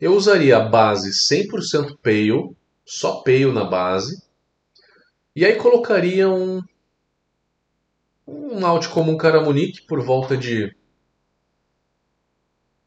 eu 0.00 0.14
usaria 0.14 0.56
a 0.56 0.68
base 0.68 1.12
100% 1.12 1.96
pale, 2.02 2.56
só 2.84 3.22
pale 3.22 3.52
na 3.52 3.62
base, 3.62 4.20
e 5.36 5.44
aí 5.44 5.54
colocaria 5.54 6.28
um, 6.28 6.60
um 8.26 8.58
malte 8.58 8.88
como 8.88 9.12
um 9.12 9.16
caramunique 9.16 9.86
por 9.86 10.04
volta 10.04 10.36
de 10.36 10.74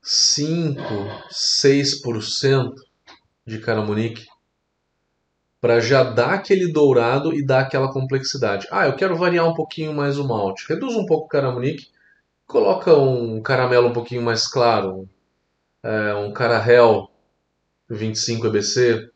5, 0.01 0.81
6% 1.31 2.73
de 3.45 3.59
caramunique 3.59 4.25
para 5.61 5.79
já 5.79 6.03
dar 6.03 6.33
aquele 6.33 6.69
dourado 6.71 7.33
e 7.33 7.45
dar 7.45 7.61
aquela 7.61 7.91
complexidade. 7.93 8.67
Ah, 8.69 8.87
eu 8.87 8.95
quero 8.97 9.15
variar 9.15 9.47
um 9.47 9.53
pouquinho 9.53 9.93
mais 9.93 10.19
o 10.19 10.27
malte. 10.27 10.65
Reduz 10.67 10.95
um 10.95 11.05
pouco 11.05 11.25
o 11.25 11.29
caramunique 11.29 11.87
Coloca 12.47 12.95
um 12.95 13.41
caramelo 13.41 13.89
um 13.89 13.93
pouquinho 13.93 14.21
mais 14.21 14.47
claro, 14.47 15.09
é, 15.83 16.13
um 16.15 16.31
Carahel 16.31 17.11
25 17.89 18.47
EBC, 18.47 19.11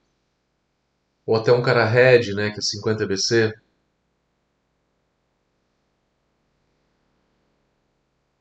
ou 1.25 1.37
até 1.37 1.51
um 1.53 1.61
cara 1.61 1.85
Red, 1.85 2.33
né, 2.33 2.51
que 2.51 2.59
é 2.59 2.61
50 2.61 3.03
EBC. 3.03 3.53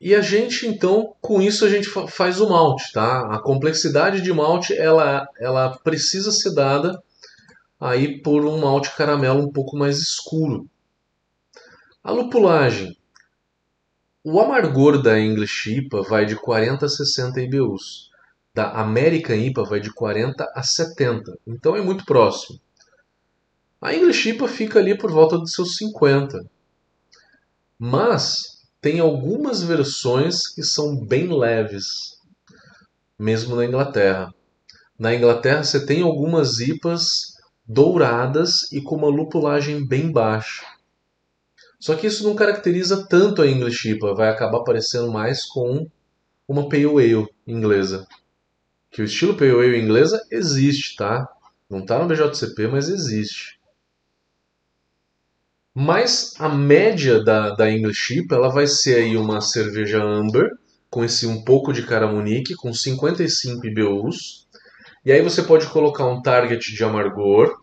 E 0.01 0.13
a 0.15 0.21
gente, 0.21 0.67
então, 0.67 1.15
com 1.21 1.41
isso 1.41 1.65
a 1.65 1.69
gente 1.69 1.89
faz 2.09 2.41
o 2.41 2.49
malte, 2.49 2.91
tá? 2.93 3.33
A 3.33 3.39
complexidade 3.39 4.23
de 4.23 4.33
malte, 4.33 4.77
ela, 4.77 5.29
ela 5.39 5.79
precisa 5.85 6.33
ser 6.33 6.53
dada 6.53 7.01
aí 7.79 8.21
por 8.21 8.45
um 8.45 8.59
malte 8.59 8.97
caramelo 8.97 9.41
um 9.41 9.53
pouco 9.53 9.77
mais 9.77 9.99
escuro. 9.99 10.69
A 12.03 12.11
lupulagem, 12.11 12.97
o 14.23 14.39
amargor 14.39 15.01
da 15.01 15.19
English 15.19 15.79
IPA 15.79 16.03
vai 16.03 16.27
de 16.27 16.37
40 16.37 16.85
a 16.85 16.89
60 16.89 17.41
IBUs. 17.41 18.11
Da 18.55 18.73
American 18.73 19.37
IPA 19.37 19.65
vai 19.65 19.81
de 19.81 19.93
40 19.93 20.47
a 20.55 20.63
70. 20.63 21.39
Então 21.47 21.75
é 21.75 21.81
muito 21.81 22.05
próximo. 22.05 22.61
A 23.81 23.95
English 23.95 24.29
IPA 24.29 24.49
fica 24.49 24.79
ali 24.79 24.97
por 24.97 25.11
volta 25.11 25.39
dos 25.39 25.53
seus 25.53 25.77
50. 25.77 26.45
Mas 27.79 28.61
tem 28.81 29.01
algumas 29.01 29.63
versões 29.63 30.47
que 30.49 30.63
são 30.63 31.03
bem 31.03 31.33
leves, 31.33 32.19
mesmo 33.19 33.57
na 33.57 33.65
Inglaterra. 33.65 34.35
Na 34.99 35.15
Inglaterra 35.15 35.65
você 35.65 35.87
tem 35.87 36.03
algumas 36.03 36.61
IPAs 36.61 37.37
douradas 37.67 38.71
e 38.71 38.83
com 38.83 38.97
uma 38.97 39.09
lupulagem 39.09 39.87
bem 39.87 40.13
baixa. 40.13 40.67
Só 41.81 41.97
que 41.97 42.07
isso 42.07 42.23
não 42.23 42.35
caracteriza 42.35 43.07
tanto 43.09 43.41
a 43.41 43.47
English 43.47 43.89
IPA, 43.89 44.15
vai 44.15 44.29
acabar 44.29 44.63
parecendo 44.63 45.11
mais 45.11 45.47
com 45.47 45.89
uma 46.47 46.69
Pale 46.69 46.85
Ale 46.85 47.27
inglesa. 47.47 48.07
Que 48.91 49.01
o 49.01 49.05
estilo 49.05 49.35
Pale 49.35 49.53
Ale 49.53 49.81
inglesa 49.81 50.21
existe, 50.31 50.95
tá? 50.97 51.27
Não 51.71 51.79
está 51.81 51.99
no 51.99 52.07
BJCP, 52.07 52.67
mas 52.67 52.89
existe. 52.89 53.59
Mas 55.75 56.35
a 56.39 56.49
média 56.49 57.23
da, 57.25 57.55
da 57.55 57.71
English 57.71 58.19
IPA 58.19 58.35
ela 58.35 58.49
vai 58.51 58.67
ser 58.67 58.97
aí 58.97 59.17
uma 59.17 59.41
cerveja 59.41 60.03
amber, 60.03 60.51
com 60.91 61.03
esse 61.03 61.27
um 61.27 61.43
pouco 61.45 61.73
de 61.73 61.87
caramunique, 61.87 62.55
com 62.57 62.75
55 62.75 63.67
IBUs. 63.67 64.47
E 65.05 65.13
aí 65.13 65.23
você 65.23 65.43
pode 65.43 65.67
colocar 65.69 66.05
um 66.07 66.21
target 66.21 66.75
de 66.75 66.85
amargor. 66.85 67.57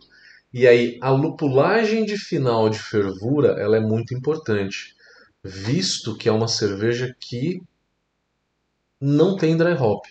E 0.52 0.66
aí 0.66 0.98
a 1.02 1.10
lupulagem 1.10 2.04
de 2.04 2.16
final 2.16 2.70
de 2.70 2.78
fervura 2.78 3.60
ela 3.60 3.76
é 3.76 3.80
muito 3.80 4.14
importante, 4.14 4.94
visto 5.44 6.16
que 6.16 6.28
é 6.28 6.32
uma 6.32 6.48
cerveja 6.48 7.14
que 7.20 7.62
não 9.00 9.36
tem 9.36 9.56
dry 9.56 9.74
hop. 9.74 10.04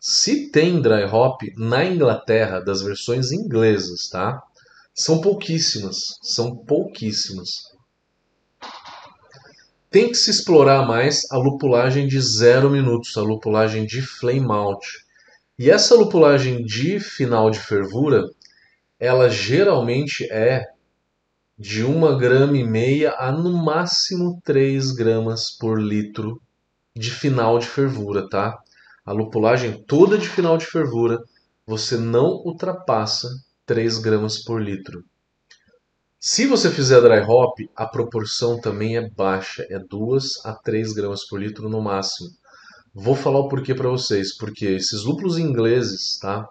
Se 0.00 0.50
tem 0.50 0.80
dry 0.80 1.04
hop 1.04 1.40
na 1.56 1.84
Inglaterra, 1.84 2.60
das 2.60 2.82
versões 2.82 3.32
inglesas, 3.32 4.08
tá? 4.08 4.42
São 4.94 5.20
pouquíssimas, 5.20 5.96
são 6.22 6.56
pouquíssimas. 6.56 7.72
Tem 9.90 10.08
que 10.08 10.14
se 10.14 10.30
explorar 10.30 10.86
mais 10.86 11.22
a 11.30 11.38
lupulagem 11.38 12.06
de 12.06 12.20
zero 12.20 12.70
minutos, 12.70 13.16
a 13.16 13.22
lupulagem 13.22 13.86
de 13.86 14.02
flame 14.02 14.50
out. 14.50 14.86
E 15.58 15.70
essa 15.70 15.94
lupulagem 15.94 16.64
de 16.64 16.98
final 16.98 17.50
de 17.50 17.58
fervura, 17.58 18.28
ela 19.02 19.28
geralmente 19.28 20.30
é 20.30 20.64
de 21.58 21.82
uma 21.82 22.16
grama 22.16 22.56
e 22.56 22.62
meia 22.62 23.16
a 23.18 23.32
no 23.32 23.52
máximo 23.52 24.40
3 24.44 24.92
gramas 24.92 25.50
por 25.50 25.80
litro 25.80 26.40
de 26.94 27.10
final 27.10 27.58
de 27.58 27.66
fervura, 27.66 28.28
tá? 28.28 28.56
A 29.04 29.10
lupulagem 29.10 29.82
toda 29.88 30.16
de 30.16 30.28
final 30.28 30.56
de 30.56 30.66
fervura, 30.66 31.18
você 31.66 31.96
não 31.96 32.28
ultrapassa 32.44 33.28
3 33.66 33.98
gramas 33.98 34.38
por 34.38 34.62
litro. 34.62 35.04
Se 36.20 36.46
você 36.46 36.70
fizer 36.70 37.00
dry 37.00 37.28
hop, 37.28 37.58
a 37.74 37.84
proporção 37.84 38.60
também 38.60 38.96
é 38.96 39.10
baixa, 39.10 39.66
é 39.68 39.80
2 39.80 40.44
a 40.44 40.52
3 40.52 40.92
gramas 40.92 41.26
por 41.26 41.42
litro 41.42 41.68
no 41.68 41.82
máximo. 41.82 42.30
Vou 42.94 43.16
falar 43.16 43.40
o 43.40 43.48
porquê 43.48 43.74
para 43.74 43.88
vocês, 43.88 44.36
porque 44.36 44.66
esses 44.66 45.02
lúpulos 45.02 45.38
ingleses, 45.38 46.20
tá? 46.20 46.48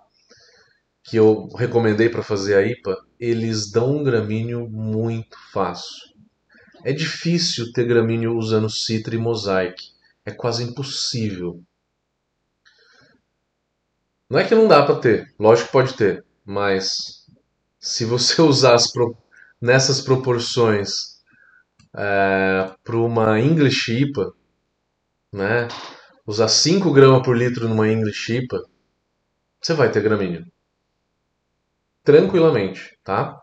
Que 1.03 1.17
eu 1.17 1.47
recomendei 1.55 2.09
para 2.09 2.23
fazer 2.23 2.55
a 2.55 2.65
IPA, 2.65 2.97
eles 3.19 3.71
dão 3.71 3.97
um 3.97 4.03
gramíneo 4.03 4.69
muito 4.69 5.37
fácil. 5.51 6.11
É 6.83 6.91
difícil 6.91 7.71
ter 7.73 7.85
gramíneo 7.85 8.37
usando 8.37 8.69
Citra 8.69 9.15
e 9.15 9.17
Mosaic. 9.17 9.91
É 10.25 10.31
quase 10.31 10.63
impossível. 10.63 11.61
Não 14.29 14.39
é 14.39 14.47
que 14.47 14.55
não 14.55 14.67
dá 14.67 14.83
para 14.85 14.95
ter, 14.95 15.33
lógico 15.37 15.67
que 15.67 15.73
pode 15.73 15.93
ter, 15.93 16.23
mas 16.45 17.27
se 17.77 18.05
você 18.05 18.39
usar 18.41 18.77
pro... 18.93 19.17
nessas 19.59 19.99
proporções 19.99 21.21
é, 21.93 22.73
para 22.83 22.95
uma 22.95 23.39
English 23.39 23.91
IPA, 23.91 24.33
né, 25.33 25.67
usar 26.25 26.47
5 26.47 26.91
gramas 26.93 27.23
por 27.23 27.35
litro 27.35 27.67
numa 27.67 27.89
English 27.91 28.33
IPA, 28.33 28.63
você 29.61 29.73
vai 29.73 29.91
ter 29.91 30.01
gramíneo. 30.01 30.45
Tranquilamente, 32.03 32.97
tá? 33.03 33.39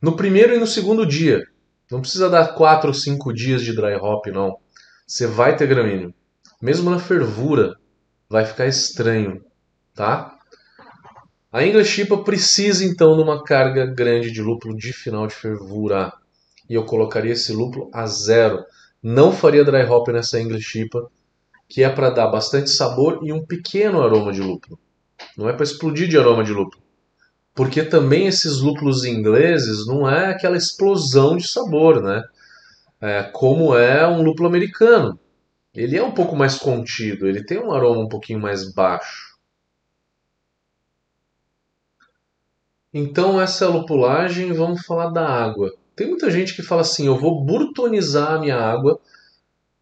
No 0.00 0.16
primeiro 0.16 0.54
e 0.54 0.58
no 0.58 0.66
segundo 0.66 1.04
dia. 1.04 1.42
Não 1.90 2.00
precisa 2.00 2.30
dar 2.30 2.54
4 2.54 2.88
ou 2.88 2.94
5 2.94 3.32
dias 3.32 3.62
de 3.62 3.74
dry 3.74 3.94
hop, 3.94 4.26
não. 4.26 4.58
Você 5.06 5.26
vai 5.26 5.56
ter 5.56 5.66
gramíneo. 5.66 6.14
Mesmo 6.60 6.90
na 6.90 6.98
fervura, 6.98 7.76
vai 8.28 8.44
ficar 8.44 8.66
estranho, 8.66 9.42
tá? 9.94 10.36
A 11.50 11.64
English 11.64 12.02
IPA 12.02 12.24
precisa 12.24 12.84
então 12.84 13.16
de 13.16 13.22
uma 13.22 13.42
carga 13.42 13.86
grande 13.86 14.30
de 14.30 14.42
lúpulo 14.42 14.76
de 14.76 14.92
final 14.92 15.26
de 15.26 15.34
fervura. 15.34 16.12
E 16.68 16.74
eu 16.74 16.84
colocaria 16.84 17.32
esse 17.32 17.52
lúpulo 17.52 17.90
a 17.92 18.06
zero. 18.06 18.62
Não 19.02 19.32
faria 19.32 19.64
dry 19.64 19.84
hop 19.84 20.08
nessa 20.08 20.38
English 20.38 20.78
IPA, 20.78 21.08
que 21.68 21.82
é 21.82 21.88
para 21.88 22.10
dar 22.10 22.28
bastante 22.28 22.70
sabor 22.70 23.20
e 23.22 23.32
um 23.32 23.44
pequeno 23.44 24.02
aroma 24.02 24.30
de 24.30 24.42
lúpulo. 24.42 24.78
Não 25.36 25.48
é 25.48 25.52
para 25.52 25.64
explodir 25.64 26.06
de 26.06 26.18
aroma 26.18 26.44
de 26.44 26.52
lúpulo. 26.52 26.82
Porque 27.58 27.82
também 27.82 28.28
esses 28.28 28.60
lúpulos 28.60 29.04
ingleses 29.04 29.84
não 29.84 30.08
é 30.08 30.26
aquela 30.26 30.56
explosão 30.56 31.36
de 31.36 31.48
sabor, 31.48 32.00
né? 32.00 32.22
É, 33.00 33.24
como 33.24 33.76
é 33.76 34.06
um 34.06 34.22
lúpulo 34.22 34.48
americano. 34.48 35.18
Ele 35.74 35.96
é 35.96 36.02
um 36.04 36.12
pouco 36.12 36.36
mais 36.36 36.56
contido, 36.56 37.26
ele 37.26 37.42
tem 37.42 37.58
um 37.58 37.72
aroma 37.72 38.02
um 38.02 38.08
pouquinho 38.08 38.38
mais 38.38 38.72
baixo. 38.72 39.36
Então, 42.94 43.40
essa 43.40 43.64
é 43.64 43.66
a 43.66 43.72
lupulagem, 43.72 44.52
vamos 44.52 44.86
falar 44.86 45.08
da 45.08 45.28
água. 45.28 45.74
Tem 45.96 46.06
muita 46.06 46.30
gente 46.30 46.54
que 46.54 46.62
fala 46.62 46.82
assim: 46.82 47.06
eu 47.06 47.18
vou 47.18 47.44
burtonizar 47.44 48.34
a 48.34 48.38
minha 48.38 48.56
água 48.56 49.00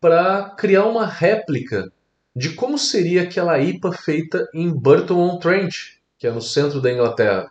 para 0.00 0.48
criar 0.56 0.86
uma 0.86 1.04
réplica 1.04 1.92
de 2.34 2.54
como 2.54 2.78
seria 2.78 3.24
aquela 3.24 3.58
IPA 3.58 3.92
feita 3.92 4.48
em 4.54 4.70
Burton-on-Trent, 4.70 5.74
que 6.16 6.26
é 6.26 6.32
no 6.32 6.40
centro 6.40 6.80
da 6.80 6.90
Inglaterra, 6.90 7.50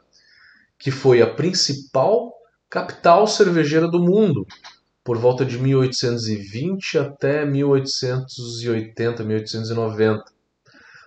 que 0.78 0.92
foi 0.92 1.22
a 1.22 1.34
principal 1.34 2.34
capital 2.70 3.28
cervejeira 3.28 3.88
do 3.88 4.02
mundo, 4.02 4.46
por 5.04 5.18
volta 5.18 5.46
de 5.46 5.58
1820 5.58 6.98
até 6.98 7.46
1880, 7.46 9.24
1890. 9.24 10.24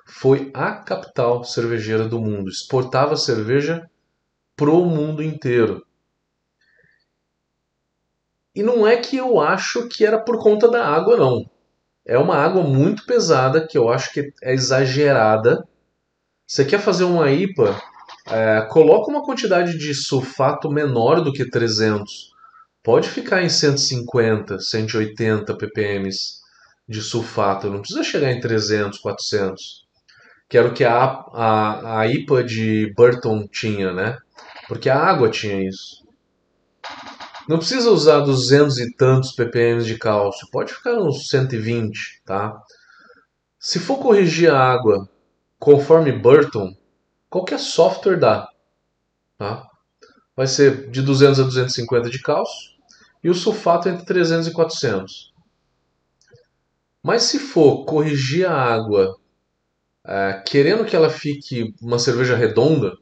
Foi 0.07 0.51
a 0.55 0.73
capital 0.73 1.45
cervejeira 1.45 2.09
do 2.09 2.21
mundo, 2.21 2.49
exportava 2.49 3.17
cerveja 3.17 3.91
pro 4.57 4.85
mundo 4.85 5.23
inteiro. 5.23 5.85
E 8.55 8.63
não 8.63 8.87
é 8.87 8.97
que 8.97 9.17
eu 9.17 9.41
acho 9.41 9.89
que 9.89 10.05
era 10.05 10.19
por 10.19 10.39
conta 10.43 10.69
da 10.69 10.87
água, 10.87 11.17
não. 11.17 11.49
É 12.05 12.17
uma 12.19 12.37
água 12.37 12.63
muito 12.63 13.05
pesada 13.05 13.67
que 13.67 13.77
eu 13.77 13.89
acho 13.89 14.13
que 14.13 14.33
é 14.43 14.55
exagerada. 14.55 15.65
Você 16.47 16.65
quer 16.65 16.81
fazer 16.81 17.05
uma 17.05 17.31
IPA, 17.31 17.81
é, 18.31 18.63
coloca 18.71 19.11
uma 19.11 19.25
quantidade 19.25 19.77
de 19.79 19.95
sulfato 19.95 20.71
menor 20.71 21.21
do 21.21 21.33
que 21.33 21.49
300. 21.49 22.33
Pode 22.83 23.09
ficar 23.09 23.43
em 23.43 23.49
150, 23.49 24.59
180 24.59 25.55
ppm 25.57 26.09
de 26.89 27.03
sulfato, 27.03 27.69
não 27.69 27.81
precisa 27.81 28.03
chegar 28.03 28.33
em 28.33 28.41
300, 28.41 28.99
400. 28.99 29.87
Que 30.49 30.57
era 30.57 30.69
o 30.69 30.73
que 30.73 30.85
a, 30.85 30.95
a, 31.35 32.01
a 32.01 32.07
IPA 32.07 32.43
de 32.45 32.93
Burton 32.97 33.47
tinha, 33.47 33.93
né? 33.93 34.17
Porque 34.67 34.89
a 34.89 34.99
água 34.99 35.29
tinha 35.29 35.69
isso. 35.69 36.07
Não 37.47 37.59
precisa 37.59 37.91
usar 37.91 38.21
200 38.21 38.79
e 38.79 38.95
tantos 38.95 39.33
ppm 39.33 39.83
de 39.83 39.99
cálcio, 39.99 40.49
pode 40.51 40.73
ficar 40.73 40.95
uns 40.95 41.29
120, 41.29 42.23
tá? 42.25 42.59
Se 43.59 43.79
for 43.79 43.99
corrigir 43.99 44.51
a 44.51 44.59
água 44.59 45.09
conforme 45.59 46.13
Burton, 46.13 46.75
qualquer 47.29 47.59
software 47.59 48.19
dá, 48.19 48.49
tá? 49.37 49.69
Vai 50.37 50.47
ser 50.47 50.91
de 50.91 51.03
200 51.03 51.41
a 51.41 51.43
250 51.45 52.11
de 52.11 52.23
cálcio 52.23 52.71
e 53.23 53.29
o 53.29 53.35
sulfato 53.35 53.89
entre 53.89 54.05
300 54.05 54.49
e 54.49 54.53
400. 54.53 55.35
Mas 57.03 57.23
se 57.25 57.39
for 57.39 57.85
corrigir 57.85 58.47
a 58.47 58.55
água 58.55 59.19
é, 60.07 60.43
querendo 60.47 60.85
que 60.85 60.97
ela 60.97 61.11
fique 61.11 61.75
uma 61.81 61.99
cerveja 61.99 62.37
redonda, 62.37 62.97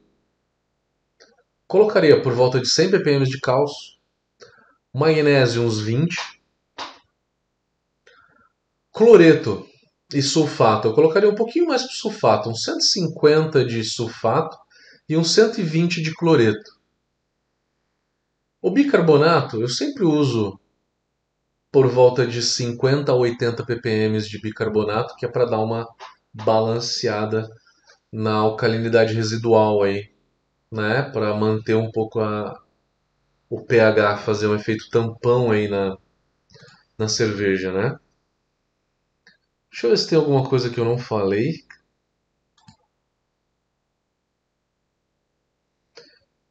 Colocaria 1.67 2.21
por 2.21 2.31
volta 2.33 2.61
de 2.61 2.69
100 2.69 2.91
ppm 2.91 3.25
de 3.25 3.41
cálcio, 3.41 3.97
magnésio 4.93 5.61
uns 5.61 5.81
20, 5.81 6.15
cloreto 8.89 9.67
e 10.13 10.21
sulfato. 10.21 10.87
Eu 10.87 10.93
colocaria 10.93 11.29
um 11.29 11.35
pouquinho 11.35 11.67
mais 11.67 11.83
para 11.83 11.93
sulfato, 11.93 12.49
uns 12.49 12.63
150 12.63 13.65
de 13.65 13.83
sulfato 13.83 14.57
e 15.07 15.17
uns 15.17 15.31
120 15.31 16.01
de 16.01 16.13
cloreto. 16.13 16.71
O 18.61 18.71
bicarbonato 18.71 19.61
eu 19.61 19.69
sempre 19.69 20.03
uso 20.03 20.59
por 21.71 21.87
volta 21.87 22.25
de 22.25 22.41
50 22.41 23.11
a 23.11 23.15
80 23.15 23.65
ppm 23.65 24.19
de 24.19 24.41
bicarbonato, 24.41 25.15
que 25.15 25.25
é 25.25 25.29
para 25.29 25.45
dar 25.45 25.59
uma 25.59 25.87
balanceada 26.33 27.49
na 28.11 28.35
alcalinidade 28.35 29.13
residual 29.13 29.83
aí 29.83 30.09
né, 30.71 31.03
para 31.03 31.33
manter 31.33 31.75
um 31.75 31.91
pouco 31.91 32.19
a, 32.19 32.61
o 33.49 33.61
pH 33.63 34.17
fazer 34.17 34.47
um 34.47 34.55
efeito 34.55 34.89
tampão 34.89 35.51
aí 35.51 35.67
na, 35.67 35.97
na 36.97 37.07
cerveja, 37.07 37.71
né? 37.71 37.97
Deixa 39.77 39.85
eu 39.85 39.91
ver 39.91 39.97
se 39.97 40.09
tem 40.09 40.17
alguma 40.17 40.43
coisa 40.49 40.71
que 40.71 40.79
eu 40.79 40.85
não 40.85 40.97
falei. 40.97 41.63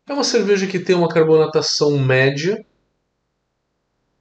É 0.08 0.12
uma 0.12 0.22
cerveja 0.22 0.68
que 0.68 0.78
tem 0.78 0.94
uma 0.94 1.08
carbonatação 1.08 1.98
média. 1.98 2.64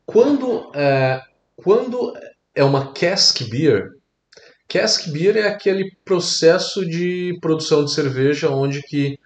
Quando 0.08 0.72
é, 0.74 1.24
quando 1.56 2.13
é 2.56 2.63
uma 2.63 2.94
cask 2.94 3.44
beer, 3.48 3.96
cask 4.68 5.10
beer 5.12 5.38
é 5.38 5.50
aquele 5.50 5.96
processo 6.04 6.84
de 6.84 7.38
produção 7.39 7.86
de 7.86 7.94
cerveja 7.94 8.50
onde 8.50 8.82
que 8.82 9.20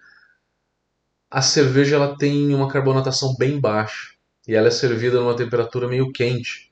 a 1.30 1.40
cerveja 1.40 1.96
ela 1.96 2.18
tem 2.18 2.54
uma 2.54 2.68
carbonatação 2.68 3.34
bem 3.38 3.58
baixa 3.58 4.12
e 4.46 4.54
ela 4.54 4.68
é 4.68 4.70
servida 4.70 5.18
numa 5.18 5.34
temperatura 5.34 5.88
meio 5.88 6.12
quente, 6.12 6.69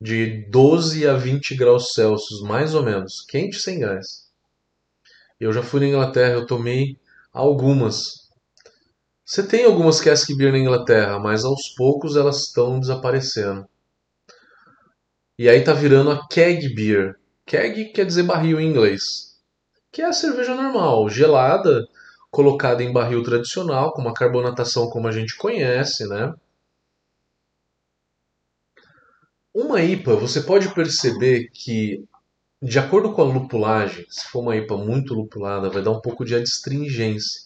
de 0.00 0.48
12 0.50 1.06
a 1.06 1.14
20 1.14 1.54
graus 1.54 1.92
Celsius, 1.94 2.42
mais 2.42 2.74
ou 2.74 2.82
menos, 2.82 3.24
quente 3.28 3.58
sem 3.58 3.78
gás. 3.78 4.24
Eu 5.40 5.52
já 5.52 5.62
fui 5.62 5.80
na 5.80 5.86
Inglaterra, 5.86 6.34
eu 6.34 6.46
tomei 6.46 6.98
algumas. 7.32 8.28
Você 9.24 9.46
tem 9.46 9.64
algumas 9.64 10.00
cask 10.00 10.28
beer 10.36 10.52
na 10.52 10.58
Inglaterra, 10.58 11.18
mas 11.18 11.44
aos 11.44 11.70
poucos 11.76 12.16
elas 12.16 12.46
estão 12.46 12.78
desaparecendo. 12.78 13.66
E 15.38 15.48
aí 15.48 15.64
tá 15.64 15.72
virando 15.72 16.10
a 16.10 16.28
keg 16.28 16.74
beer. 16.74 17.16
Keg 17.44 17.92
quer 17.92 18.06
dizer 18.06 18.22
barril 18.22 18.60
em 18.60 18.68
inglês. 18.68 19.34
Que 19.90 20.02
é 20.02 20.06
a 20.06 20.12
cerveja 20.12 20.54
normal, 20.54 21.08
gelada, 21.08 21.84
colocada 22.30 22.82
em 22.82 22.92
barril 22.92 23.22
tradicional, 23.22 23.92
com 23.92 24.02
uma 24.02 24.14
carbonatação 24.14 24.88
como 24.88 25.08
a 25.08 25.12
gente 25.12 25.36
conhece, 25.36 26.06
né? 26.08 26.32
Uma 29.54 29.80
IPA, 29.80 30.16
você 30.16 30.40
pode 30.40 30.74
perceber 30.74 31.48
que, 31.52 32.02
de 32.60 32.76
acordo 32.76 33.12
com 33.12 33.22
a 33.22 33.24
lupulagem, 33.24 34.04
se 34.08 34.26
for 34.26 34.40
uma 34.40 34.56
IPA 34.56 34.78
muito 34.78 35.14
lupulada, 35.14 35.70
vai 35.70 35.80
dar 35.80 35.92
um 35.92 36.00
pouco 36.00 36.24
de 36.24 36.34
adstringência 36.34 37.40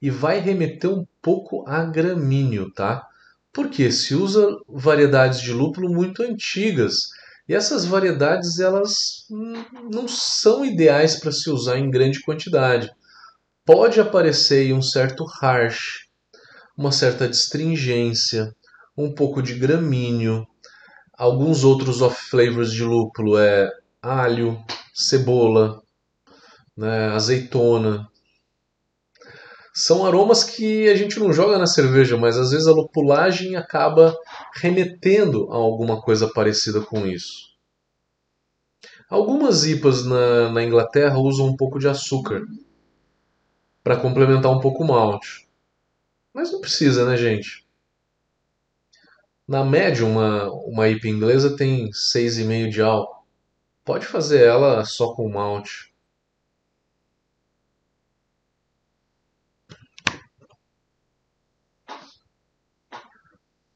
e 0.00 0.10
vai 0.10 0.40
remeter 0.40 0.90
um 0.90 1.06
pouco 1.22 1.66
a 1.66 1.82
gramíneo, 1.86 2.70
tá? 2.74 3.08
Porque 3.50 3.90
se 3.90 4.14
usa 4.14 4.46
variedades 4.68 5.40
de 5.40 5.50
lúpulo 5.54 5.88
muito 5.88 6.22
antigas 6.22 7.08
e 7.48 7.54
essas 7.54 7.86
variedades 7.86 8.58
elas 8.58 9.26
não 9.90 10.06
são 10.06 10.66
ideais 10.66 11.18
para 11.18 11.32
se 11.32 11.48
usar 11.48 11.78
em 11.78 11.90
grande 11.90 12.20
quantidade. 12.20 12.90
Pode 13.64 13.98
aparecer 13.98 14.74
um 14.74 14.82
certo 14.82 15.24
harsh, 15.24 16.08
uma 16.76 16.92
certa 16.92 17.24
astringência, 17.24 18.54
um 18.94 19.14
pouco 19.14 19.42
de 19.42 19.54
gramíneo, 19.54 20.46
alguns 21.18 21.64
outros 21.64 22.00
off 22.00 22.30
flavors 22.30 22.72
de 22.72 22.84
lúpulo 22.84 23.36
é 23.36 23.70
alho, 24.00 24.62
cebola, 24.94 25.82
né, 26.76 27.08
azeitona, 27.08 28.08
são 29.74 30.04
aromas 30.04 30.42
que 30.42 30.88
a 30.88 30.94
gente 30.96 31.20
não 31.20 31.32
joga 31.32 31.56
na 31.56 31.66
cerveja, 31.66 32.16
mas 32.16 32.36
às 32.36 32.50
vezes 32.50 32.66
a 32.66 32.72
lupulagem 32.72 33.54
acaba 33.54 34.16
remetendo 34.56 35.48
a 35.52 35.56
alguma 35.56 36.00
coisa 36.00 36.28
parecida 36.32 36.80
com 36.80 37.06
isso. 37.06 37.48
Algumas 39.08 39.64
IPAs 39.64 40.04
na, 40.04 40.50
na 40.50 40.64
Inglaterra 40.64 41.18
usam 41.18 41.46
um 41.46 41.56
pouco 41.56 41.78
de 41.78 41.88
açúcar 41.88 42.42
para 43.82 43.96
complementar 43.96 44.50
um 44.50 44.60
pouco 44.60 44.82
o 44.82 44.86
malte. 44.86 45.48
Mas 46.34 46.50
não 46.50 46.60
precisa, 46.60 47.08
né, 47.08 47.16
gente? 47.16 47.67
Na 49.48 49.64
média, 49.64 50.04
uma, 50.06 50.48
uma 50.52 50.88
IPA 50.88 51.08
inglesa 51.08 51.56
tem 51.56 51.90
6,5 51.90 52.70
de 52.70 52.82
álcool. 52.82 53.26
Pode 53.84 54.06
fazer 54.06 54.44
ela 54.44 54.84
só 54.84 55.14
com 55.14 55.28
malte. 55.28 55.92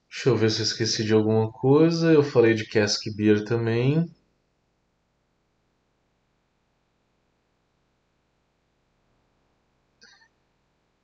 Deixa 0.09 0.29
eu 0.29 0.37
ver 0.37 0.51
se 0.51 0.61
eu 0.61 0.65
esqueci 0.65 1.05
de 1.05 1.13
alguma 1.13 1.51
coisa. 1.51 2.13
Eu 2.13 2.23
falei 2.23 2.55
de 2.55 2.65
cask 2.69 3.03
beer 3.17 3.45
também. 3.45 4.09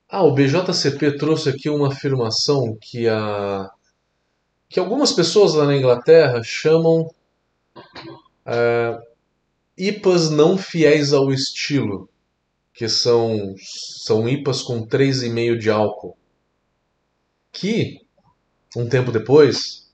Ah, 0.09 0.22
o 0.22 0.33
BJCP 0.35 1.16
trouxe 1.16 1.48
aqui 1.48 1.68
uma 1.70 1.88
afirmação 1.88 2.76
que 2.81 3.09
a 3.09 3.70
que 4.68 4.78
algumas 4.78 5.12
pessoas 5.12 5.54
lá 5.54 5.66
na 5.66 5.76
Inglaterra 5.76 6.42
chamam 6.42 7.12
é, 8.44 8.98
IPAs 9.76 10.31
não 10.31 10.59
fiéis 10.59 11.12
ao 11.12 11.33
estilo, 11.33 12.09
que 12.72 12.88
são 12.88 13.54
são 14.04 14.28
IPAs 14.28 14.62
com 14.62 14.87
3,5 14.87 15.59
de 15.59 15.70
álcool, 15.70 16.16
que 17.52 18.00
um 18.76 18.88
tempo 18.88 19.11
depois, 19.11 19.90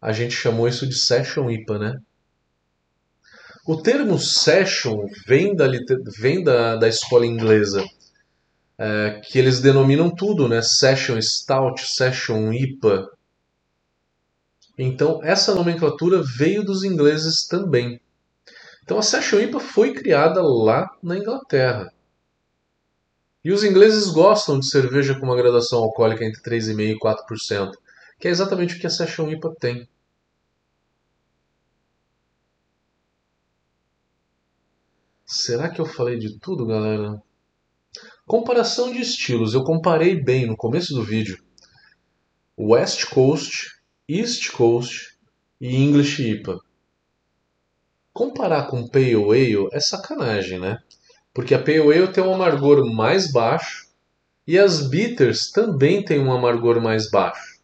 a 0.00 0.12
gente 0.12 0.34
chamou 0.34 0.66
isso 0.66 0.86
de 0.86 0.94
Session 0.94 1.50
IPA, 1.50 1.78
né? 1.78 1.98
O 3.66 3.80
termo 3.80 4.18
Session 4.18 5.06
vem 5.26 5.54
da, 5.54 5.66
vem 6.18 6.42
da, 6.42 6.76
da 6.76 6.88
escola 6.88 7.24
inglesa, 7.24 7.84
é, 8.78 9.20
que 9.24 9.38
eles 9.38 9.60
denominam 9.60 10.14
tudo, 10.14 10.48
né? 10.48 10.62
Session 10.62 11.20
Stout, 11.20 11.82
Session 11.86 12.52
IPA. 12.52 13.08
Então, 14.78 15.22
essa 15.22 15.54
nomenclatura 15.54 16.22
veio 16.22 16.64
dos 16.64 16.82
ingleses 16.82 17.46
também. 17.46 18.00
Então, 18.82 18.98
a 18.98 19.02
Session 19.02 19.40
IPA 19.40 19.60
foi 19.60 19.92
criada 19.92 20.42
lá 20.42 20.90
na 21.02 21.16
Inglaterra. 21.16 21.92
E 23.44 23.52
os 23.52 23.64
ingleses 23.64 24.08
gostam 24.08 24.58
de 24.58 24.68
cerveja 24.68 25.18
com 25.18 25.26
uma 25.26 25.36
graduação 25.36 25.80
alcoólica 25.80 26.24
entre 26.24 26.40
3,5% 26.42 26.96
e 26.96 26.98
4%, 26.98 27.72
que 28.18 28.28
é 28.28 28.30
exatamente 28.30 28.76
o 28.76 28.80
que 28.80 28.86
a 28.86 28.90
Session 28.90 29.28
IPA 29.30 29.54
tem. 29.58 29.88
Será 35.26 35.68
que 35.70 35.80
eu 35.80 35.86
falei 35.86 36.18
de 36.18 36.38
tudo, 36.38 36.66
galera? 36.66 37.20
Comparação 38.32 38.90
de 38.90 38.98
estilos. 38.98 39.52
Eu 39.52 39.62
comparei 39.62 40.18
bem 40.18 40.46
no 40.46 40.56
começo 40.56 40.94
do 40.94 41.04
vídeo. 41.04 41.38
West 42.58 43.04
Coast, 43.10 43.78
East 44.08 44.52
Coast 44.52 45.18
e 45.60 45.76
English 45.76 46.26
IPA. 46.26 46.58
Comparar 48.10 48.68
com 48.68 48.88
Pale 48.88 49.16
Ale 49.16 49.68
é 49.70 49.78
sacanagem, 49.80 50.58
né? 50.58 50.78
porque 51.34 51.54
a 51.54 51.58
Pale 51.58 51.80
Ale 51.80 52.10
tem 52.10 52.24
um 52.24 52.32
amargor 52.32 52.90
mais 52.94 53.30
baixo 53.30 53.86
e 54.46 54.58
as 54.58 54.88
bitters 54.88 55.50
também 55.50 56.02
têm 56.02 56.18
um 56.18 56.32
amargor 56.32 56.80
mais 56.80 57.10
baixo. 57.10 57.60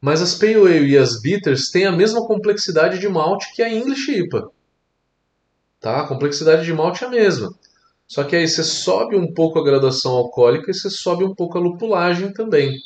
Mas 0.00 0.20
as 0.20 0.34
Pale 0.34 0.56
Ale 0.56 0.88
e 0.88 0.98
as 0.98 1.22
bitters 1.22 1.70
têm 1.70 1.86
a 1.86 1.92
mesma 1.92 2.26
complexidade 2.26 2.98
de 2.98 3.08
malte 3.08 3.54
que 3.54 3.62
a 3.62 3.72
English 3.72 4.10
IPA. 4.10 4.50
Tá? 5.78 6.00
A 6.00 6.08
complexidade 6.08 6.64
de 6.64 6.72
malte 6.72 7.04
é 7.04 7.06
a 7.06 7.10
mesma. 7.10 7.54
Só 8.06 8.24
que 8.24 8.36
aí 8.36 8.46
você 8.46 8.62
sobe 8.62 9.16
um 9.16 9.32
pouco 9.32 9.58
a 9.58 9.64
graduação 9.64 10.12
alcoólica 10.12 10.70
e 10.70 10.74
você 10.74 10.90
sobe 10.90 11.24
um 11.24 11.34
pouco 11.34 11.58
a 11.58 11.60
lupulagem 11.60 12.32
também. 12.32 12.78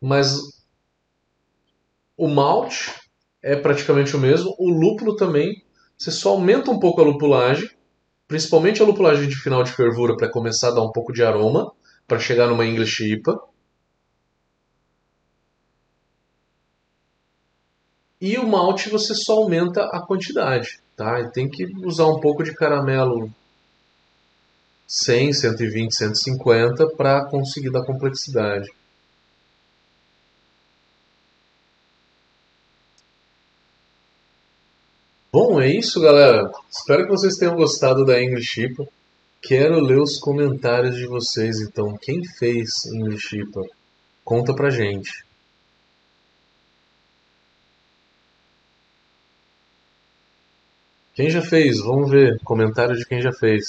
Mas 0.00 0.38
o 2.16 2.28
malte 2.28 2.92
é 3.42 3.56
praticamente 3.56 4.16
o 4.16 4.18
mesmo, 4.18 4.54
o 4.58 4.70
lúpulo 4.70 5.16
também 5.16 5.64
você 5.98 6.10
só 6.10 6.30
aumenta 6.30 6.70
um 6.70 6.78
pouco 6.78 7.00
a 7.00 7.04
lupulagem, 7.04 7.70
principalmente 8.28 8.82
a 8.82 8.84
lupulagem 8.84 9.28
de 9.28 9.36
final 9.36 9.62
de 9.62 9.72
fervura 9.72 10.16
para 10.16 10.30
começar 10.30 10.68
a 10.68 10.72
dar 10.72 10.82
um 10.82 10.92
pouco 10.92 11.12
de 11.12 11.22
aroma, 11.24 11.72
para 12.06 12.18
chegar 12.18 12.46
numa 12.48 12.66
English 12.66 13.02
IPA. 13.02 13.38
E 18.20 18.36
o 18.36 18.46
malte 18.46 18.90
você 18.90 19.14
só 19.14 19.34
aumenta 19.34 19.84
a 19.84 20.04
quantidade, 20.06 20.80
tá? 20.96 21.20
E 21.20 21.30
tem 21.30 21.48
que 21.48 21.66
usar 21.84 22.06
um 22.06 22.18
pouco 22.20 22.42
de 22.42 22.54
caramelo 22.54 23.30
100, 24.88 25.32
120, 25.32 25.94
150 25.94 26.88
para 26.96 27.24
conseguir 27.26 27.70
dar 27.70 27.84
complexidade. 27.84 28.68
Bom, 35.32 35.60
é 35.60 35.68
isso, 35.68 36.00
galera. 36.00 36.50
Espero 36.70 37.04
que 37.04 37.10
vocês 37.10 37.36
tenham 37.36 37.54
gostado 37.56 38.06
da 38.06 38.22
English 38.22 38.58
IPA. 38.58 38.88
Quero 39.42 39.80
ler 39.80 40.00
os 40.00 40.18
comentários 40.18 40.96
de 40.96 41.06
vocês, 41.06 41.60
então. 41.60 41.94
Quem 42.00 42.24
fez 42.38 42.86
English 42.86 43.36
IPA? 43.36 43.62
Conta 44.24 44.54
pra 44.54 44.70
gente. 44.70 45.26
Quem 51.16 51.30
já 51.30 51.40
fez? 51.40 51.78
Vamos 51.80 52.10
ver. 52.10 52.38
Comentário 52.44 52.94
de 52.94 53.06
quem 53.06 53.22
já 53.22 53.32
fez. 53.32 53.64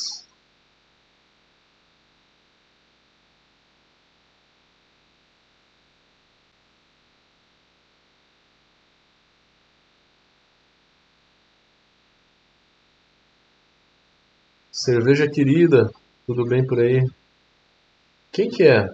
Cerveja 14.70 15.26
querida, 15.30 15.90
tudo 16.26 16.46
bem 16.46 16.68
por 16.68 16.80
aí? 16.80 17.02
Quem 18.30 18.50
que 18.50 18.64
é? 18.64 18.90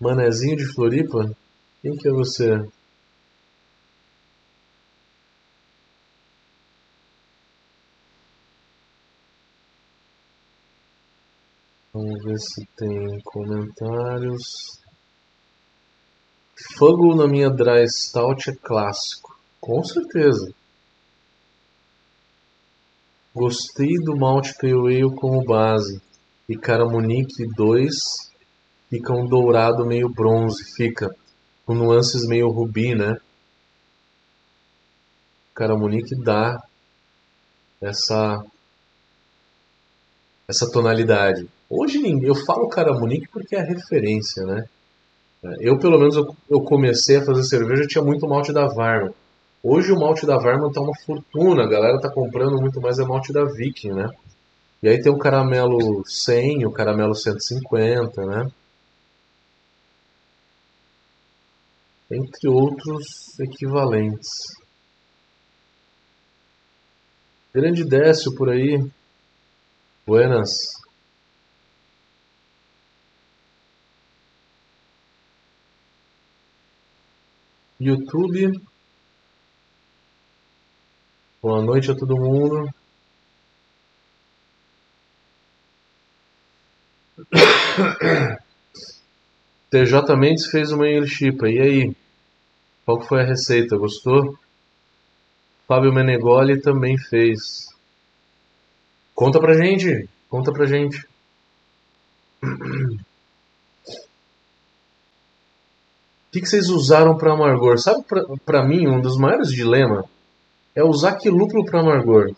Manezinho 0.00 0.56
de 0.56 0.72
Floripa? 0.72 1.36
Quem 1.82 1.96
que 1.96 2.08
é 2.08 2.12
você? 2.12 2.64
Ver 12.36 12.38
se 12.38 12.66
tem 12.76 13.20
comentários. 13.24 14.80
Fogo 16.76 17.14
na 17.14 17.26
minha 17.26 17.50
Dry 17.50 17.88
Stout 17.88 18.50
é 18.50 18.54
clássico. 18.54 19.36
Com 19.60 19.82
certeza. 19.82 20.52
Gostei 23.34 23.94
do 24.04 24.16
Malte 24.16 24.54
Pale 24.60 24.72
Ale 24.72 25.16
como 25.16 25.44
base. 25.44 26.00
E 26.48 26.56
Caramunique 26.56 27.46
2 27.56 27.94
fica 28.88 29.12
um 29.12 29.26
dourado 29.26 29.84
meio 29.84 30.08
bronze. 30.08 30.64
Fica 30.76 31.14
com 31.64 31.74
nuances 31.74 32.26
meio 32.26 32.48
rubi, 32.48 32.94
né? 32.94 33.16
Caramunique 35.54 36.14
dá 36.22 36.62
essa 37.80 38.42
essa 40.48 40.70
tonalidade. 40.70 41.48
Hoje 41.68 42.00
eu 42.22 42.34
falo 42.34 42.68
Caramunique 42.68 43.28
porque 43.28 43.56
é 43.56 43.60
a 43.60 43.64
referência, 43.64 44.44
né? 44.44 44.66
Eu, 45.60 45.78
pelo 45.78 45.98
menos, 45.98 46.16
eu, 46.48 46.60
comecei 46.62 47.16
a 47.18 47.24
fazer 47.24 47.42
cerveja, 47.44 47.86
tinha 47.86 48.02
muito 48.02 48.26
malte 48.26 48.52
da 48.52 48.66
Varma. 48.66 49.12
Hoje 49.62 49.92
o 49.92 49.98
malte 49.98 50.26
da 50.26 50.38
Varma 50.38 50.72
tá 50.72 50.80
uma 50.80 50.96
fortuna, 51.04 51.64
a 51.64 51.68
galera 51.68 52.00
tá 52.00 52.10
comprando 52.10 52.60
muito 52.60 52.80
mais 52.80 52.98
a 52.98 53.06
malte 53.06 53.32
da 53.32 53.44
Viking, 53.44 53.92
né? 53.92 54.08
E 54.82 54.88
aí 54.88 55.00
tem 55.00 55.12
o 55.12 55.18
caramelo 55.18 56.02
100, 56.06 56.66
o 56.66 56.72
caramelo 56.72 57.14
150, 57.14 58.24
né? 58.24 58.50
Entre 62.10 62.48
outros 62.48 63.38
equivalentes. 63.40 64.28
Grande 67.52 67.84
Décio 67.84 68.34
por 68.34 68.50
aí. 68.50 68.84
Buenas. 70.06 70.50
YouTube. 77.80 78.52
Boa 81.42 81.60
noite 81.60 81.90
a 81.90 81.96
todo 81.96 82.14
mundo. 82.16 82.72
TJ 89.70 90.16
Mendes 90.16 90.46
fez 90.46 90.70
uma 90.70 90.88
English 90.88 91.24
E 91.24 91.60
aí? 91.60 91.96
Qual 92.84 93.00
foi 93.00 93.22
a 93.22 93.26
receita? 93.26 93.76
Gostou? 93.76 94.38
Fábio 95.66 95.92
Menegoli 95.92 96.60
também 96.60 96.96
fez. 96.96 97.74
Conta 99.16 99.40
pra 99.40 99.54
gente. 99.54 100.08
Conta 100.28 100.52
pra 100.52 100.66
gente. 100.66 101.04
que, 106.36 106.40
que 106.42 106.48
vocês 106.48 106.68
usaram 106.68 107.16
para 107.16 107.32
amargor? 107.32 107.78
Sabe, 107.78 108.04
para 108.44 108.66
mim, 108.66 108.86
um 108.86 109.00
dos 109.00 109.16
maiores 109.16 109.48
dilemas 109.48 110.04
é 110.74 110.84
usar 110.84 111.16
que 111.16 111.30
lúpulo 111.30 111.64
para 111.64 111.80
amargor. 111.80 112.30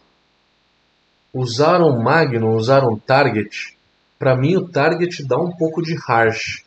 Usaram 1.35 2.01
Magnum, 2.01 2.55
usaram 2.55 2.97
Target. 2.99 3.77
Para 4.19 4.37
mim, 4.37 4.57
o 4.57 4.69
Target 4.69 5.27
dá 5.27 5.37
um 5.37 5.51
pouco 5.51 5.83
de 5.83 5.97
harsh. 6.09 6.65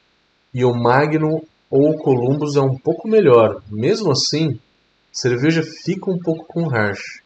E 0.53 0.65
o 0.65 0.73
Magnum 0.73 1.41
ou 1.69 1.91
o 1.91 1.97
Columbus 1.97 2.57
é 2.57 2.61
um 2.61 2.77
pouco 2.77 3.07
melhor. 3.07 3.61
Mesmo 3.69 4.11
assim, 4.11 4.59
cerveja 5.11 5.63
fica 5.63 6.11
um 6.11 6.19
pouco 6.19 6.45
com 6.45 6.67
harsh. 6.67 7.20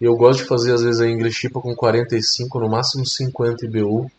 Eu 0.00 0.14
gosto 0.14 0.42
de 0.42 0.48
fazer 0.48 0.74
às 0.74 0.82
vezes 0.82 1.00
a 1.00 1.08
English 1.08 1.40
Chipa 1.40 1.60
com 1.60 1.74
45, 1.74 2.60
no 2.60 2.68
máximo 2.68 3.06
50 3.06 3.64
IBU 3.64 4.10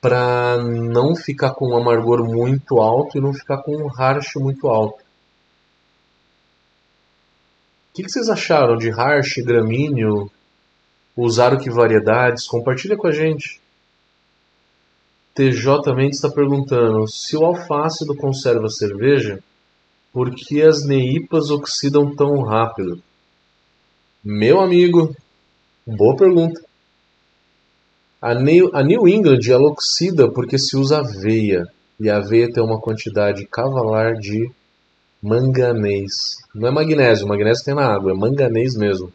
para 0.00 0.58
não 0.62 1.14
ficar 1.16 1.54
com 1.54 1.70
um 1.70 1.76
amargor 1.76 2.24
muito 2.24 2.78
alto 2.78 3.16
e 3.16 3.20
não 3.20 3.32
ficar 3.32 3.62
com 3.62 3.74
um 3.74 3.88
harsh 3.88 4.34
muito 4.36 4.68
alto. 4.68 5.02
O 7.90 7.94
que, 7.94 8.02
que 8.02 8.10
vocês 8.10 8.28
acharam 8.28 8.76
de 8.76 8.90
harsh, 8.90 9.36
gramíneo? 9.38 10.30
Usaram 11.16 11.58
que 11.58 11.70
variedades? 11.70 12.46
Compartilha 12.46 12.96
com 12.96 13.06
a 13.06 13.12
gente. 13.12 13.60
TJ 15.34 15.82
também 15.82 16.10
está 16.10 16.30
perguntando 16.30 17.08
se 17.08 17.36
o 17.36 17.44
alfácido 17.44 18.14
conserva 18.16 18.68
cerveja, 18.68 19.42
por 20.12 20.34
que 20.34 20.62
as 20.62 20.84
neipas 20.86 21.50
oxidam 21.50 22.14
tão 22.14 22.42
rápido? 22.42 23.02
Meu 24.26 24.58
amigo, 24.58 25.14
boa 25.86 26.16
pergunta. 26.16 26.58
A 28.22 28.32
New, 28.34 29.06
England 29.06 29.40
ela 29.50 29.68
oxida 29.68 30.32
porque 30.32 30.58
se 30.58 30.78
usa 30.78 31.00
aveia. 31.00 31.66
E 32.00 32.08
a 32.08 32.16
aveia 32.16 32.50
tem 32.50 32.64
uma 32.64 32.80
quantidade 32.80 33.44
cavalar 33.44 34.14
de 34.14 34.50
manganês. 35.22 36.38
Não 36.54 36.68
é 36.68 36.70
magnésio, 36.70 37.28
magnésio 37.28 37.66
tem 37.66 37.74
na 37.74 37.84
água, 37.86 38.12
é 38.12 38.14
manganês 38.14 38.74
mesmo. 38.74 39.12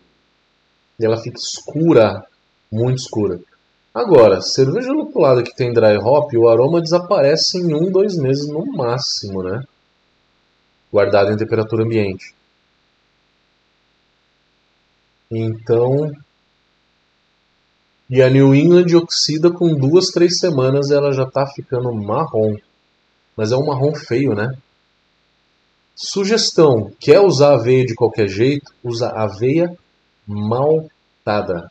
E 0.99 1.03
ela 1.03 1.17
fica 1.17 1.39
escura, 1.39 2.23
muito 2.71 2.99
escura. 2.99 3.39
Agora, 3.91 4.41
cerveja 4.41 4.91
lupulada 4.91 5.41
que 5.41 5.55
tem 5.55 5.73
dry 5.73 5.97
hop, 5.97 6.31
o 6.35 6.47
aroma 6.47 6.81
desaparece 6.81 7.57
em 7.57 7.73
um, 7.73 7.91
dois 7.91 8.15
meses 8.15 8.47
no 8.47 8.63
máximo, 8.63 9.41
né? 9.41 9.63
Guardado 10.93 11.31
em 11.31 11.37
temperatura 11.37 11.83
ambiente. 11.83 12.37
Então, 15.31 16.11
e 18.09 18.23
a 18.23 18.29
New 18.29 18.55
England 18.55 18.95
oxida 18.95 19.51
com 19.51 19.75
duas, 19.75 20.07
três 20.07 20.39
semanas 20.39 20.89
ela 20.89 21.11
já 21.11 21.23
está 21.23 21.45
ficando 21.45 21.93
marrom. 21.93 22.55
Mas 23.37 23.51
é 23.51 23.55
um 23.55 23.65
marrom 23.65 23.93
feio, 23.93 24.33
né? 24.33 24.51
Sugestão: 25.95 26.91
quer 26.99 27.19
usar 27.19 27.53
aveia 27.53 27.85
de 27.85 27.93
qualquer 27.93 28.27
jeito? 28.27 28.73
Usa 28.83 29.09
aveia 29.09 29.77
maltada, 30.25 31.69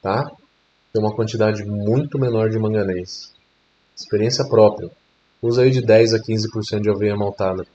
tá? 0.00 0.30
Tem 0.92 1.02
uma 1.02 1.14
quantidade 1.14 1.64
muito 1.64 2.18
menor 2.18 2.48
de 2.48 2.58
manganês. 2.58 3.32
Experiência 3.96 4.46
própria. 4.48 4.88
Usa 5.40 5.62
aí 5.62 5.70
de 5.70 5.80
10 5.80 6.14
a 6.14 6.18
15% 6.18 6.80
de 6.80 6.90
aveia 6.90 7.16
maltada. 7.16 7.66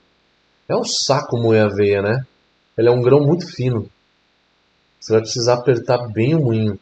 É 0.66 0.74
um 0.74 0.84
saco 0.84 1.36
moer 1.36 1.64
aveia, 1.64 2.00
né? 2.00 2.24
Ela 2.76 2.88
é 2.88 2.92
um 2.92 3.02
grão 3.02 3.20
muito 3.20 3.46
fino. 3.46 3.90
Você 5.00 5.12
vai 5.12 5.22
precisar 5.22 5.54
apertar 5.54 6.08
bem 6.08 6.34
o 6.34 6.40
moinho 6.40 6.78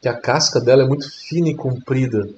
que 0.00 0.08
a 0.08 0.20
casca 0.20 0.60
dela 0.60 0.82
é 0.82 0.86
muito 0.86 1.08
fina 1.08 1.48
e 1.48 1.54
comprida. 1.54 2.28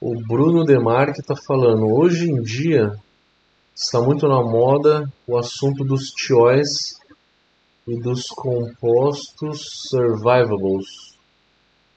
O 0.00 0.14
Bruno 0.28 0.64
Demarque 0.64 1.20
está 1.20 1.34
falando, 1.34 1.86
hoje 1.86 2.30
em 2.30 2.42
dia 2.42 2.92
está 3.74 4.00
muito 4.00 4.28
na 4.28 4.42
moda 4.42 5.10
o 5.26 5.36
assunto 5.36 5.82
dos 5.82 6.10
tióis 6.10 6.94
e 7.88 7.98
dos 8.00 8.26
compostos 8.28 9.88
survivables. 9.88 11.13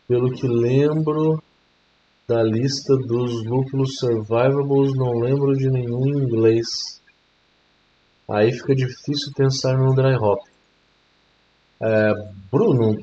Pelo 0.07 0.31
que 0.31 0.47
lembro, 0.47 1.41
da 2.27 2.43
lista 2.43 2.93
dos 2.97 3.45
lúpulos 3.45 3.95
survivables 3.99 4.93
não 4.95 5.13
lembro 5.13 5.55
de 5.55 5.69
nenhum 5.69 6.05
em 6.07 6.23
inglês. 6.23 7.01
Aí 8.29 8.51
fica 8.51 8.75
difícil 8.75 9.31
pensar 9.33 9.77
no 9.77 9.95
dry 9.95 10.15
hop. 10.15 10.39
É, 11.81 12.11
Bruno, 12.51 12.99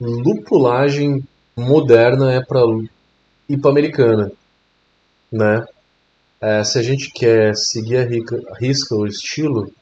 lupulagem 0.00 1.22
moderna 1.56 2.32
é 2.32 2.44
para 2.44 2.60
IPA 3.48 3.68
americana, 3.68 4.32
né? 5.30 5.64
É, 6.40 6.64
se 6.64 6.78
a 6.78 6.82
gente 6.82 7.12
quer 7.12 7.54
seguir 7.56 7.98
a, 7.98 8.54
risca 8.58 8.96
o 8.96 9.06
estilo, 9.06 9.72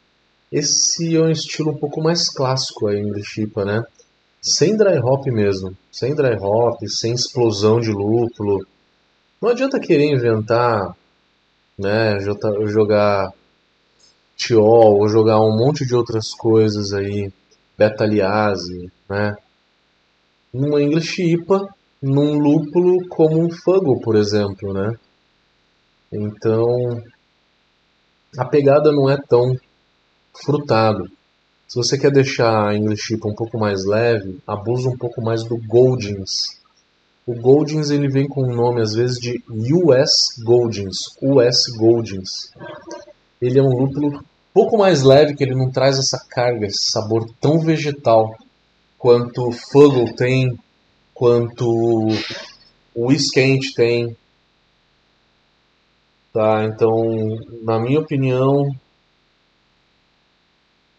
esse 0.53 1.17
é 1.17 1.21
um 1.21 1.31
estilo 1.31 1.71
um 1.71 1.79
pouco 1.79 2.03
mais 2.03 2.29
clássico 2.29 2.89
a 2.89 2.99
English 2.99 3.41
IPA, 3.41 3.65
né? 3.65 3.85
Sem 4.43 4.77
dry 4.77 4.99
hop 4.99 5.27
mesmo, 5.27 5.77
sem 5.91 6.15
dry 6.15 6.37
hop, 6.41 6.79
sem 6.89 7.15
explosão 7.15 7.81
de 7.81 7.91
lúpulo. 7.91 8.67
Não 9.41 9.51
adianta 9.51 9.81
querer 9.81 10.13
inventar, 10.13 10.97
né, 11.79 12.19
jogar 12.21 13.33
tiol 14.37 14.99
ou 15.01 15.09
jogar 15.09 15.41
um 15.41 15.57
monte 15.57 15.87
de 15.87 15.95
outras 15.95 16.31
coisas 16.35 16.93
aí, 16.93 17.33
betaliase, 17.77 18.91
né? 19.09 19.35
Numa 20.53 20.81
English 20.81 21.23
IPA, 21.23 21.69
num 22.03 22.39
lúpulo 22.39 23.07
como 23.09 23.43
um 23.43 23.51
Fuggle, 23.51 24.01
por 24.01 24.17
exemplo, 24.17 24.73
né? 24.73 24.95
Então, 26.13 27.03
a 28.39 28.45
pegada 28.45 28.93
não 28.93 29.11
é 29.11 29.17
tão 29.29 29.57
frutado. 30.45 31.11
Se 31.69 31.77
você 31.77 31.99
quer 31.99 32.13
deixar 32.13 32.69
a 32.69 32.77
English 32.77 33.15
IPA 33.15 33.29
um 33.29 33.35
pouco 33.35 33.59
mais 33.59 33.85
leve, 33.85 34.39
abusa 34.47 34.89
um 34.89 34.97
pouco 34.97 35.21
mais 35.23 35.43
do 35.45 35.57
Goldings. 35.57 36.61
O 37.27 37.35
Goldings 37.35 37.91
ele 37.91 38.09
vem 38.09 38.29
com 38.29 38.43
o 38.43 38.55
nome 38.55 38.81
às 38.81 38.93
vezes 38.93 39.19
de 39.19 39.43
US 39.75 40.43
Goldings, 40.45 40.97
US 41.21 41.77
Goldings. 41.77 42.53
Ele 43.41 43.59
é 43.59 43.63
um 43.63 43.77
lúpulo 43.77 44.25
pouco 44.57 44.79
mais 44.79 45.03
leve, 45.03 45.35
que 45.35 45.45
ele 45.45 45.55
não 45.55 45.71
traz 45.71 45.99
essa 45.99 46.19
carga, 46.31 46.67
esse 46.67 46.91
sabor 46.91 47.29
tão 47.39 47.61
vegetal 47.61 48.35
quanto 48.97 49.53
Fuggle 49.71 50.15
tem, 50.15 50.59
quanto 51.13 51.69
o 52.95 53.07
Whiskent 53.09 53.75
tem. 53.75 54.17
Tá, 56.33 56.65
então, 56.65 56.89
na 57.63 57.79
minha 57.79 58.01
opinião, 58.01 58.65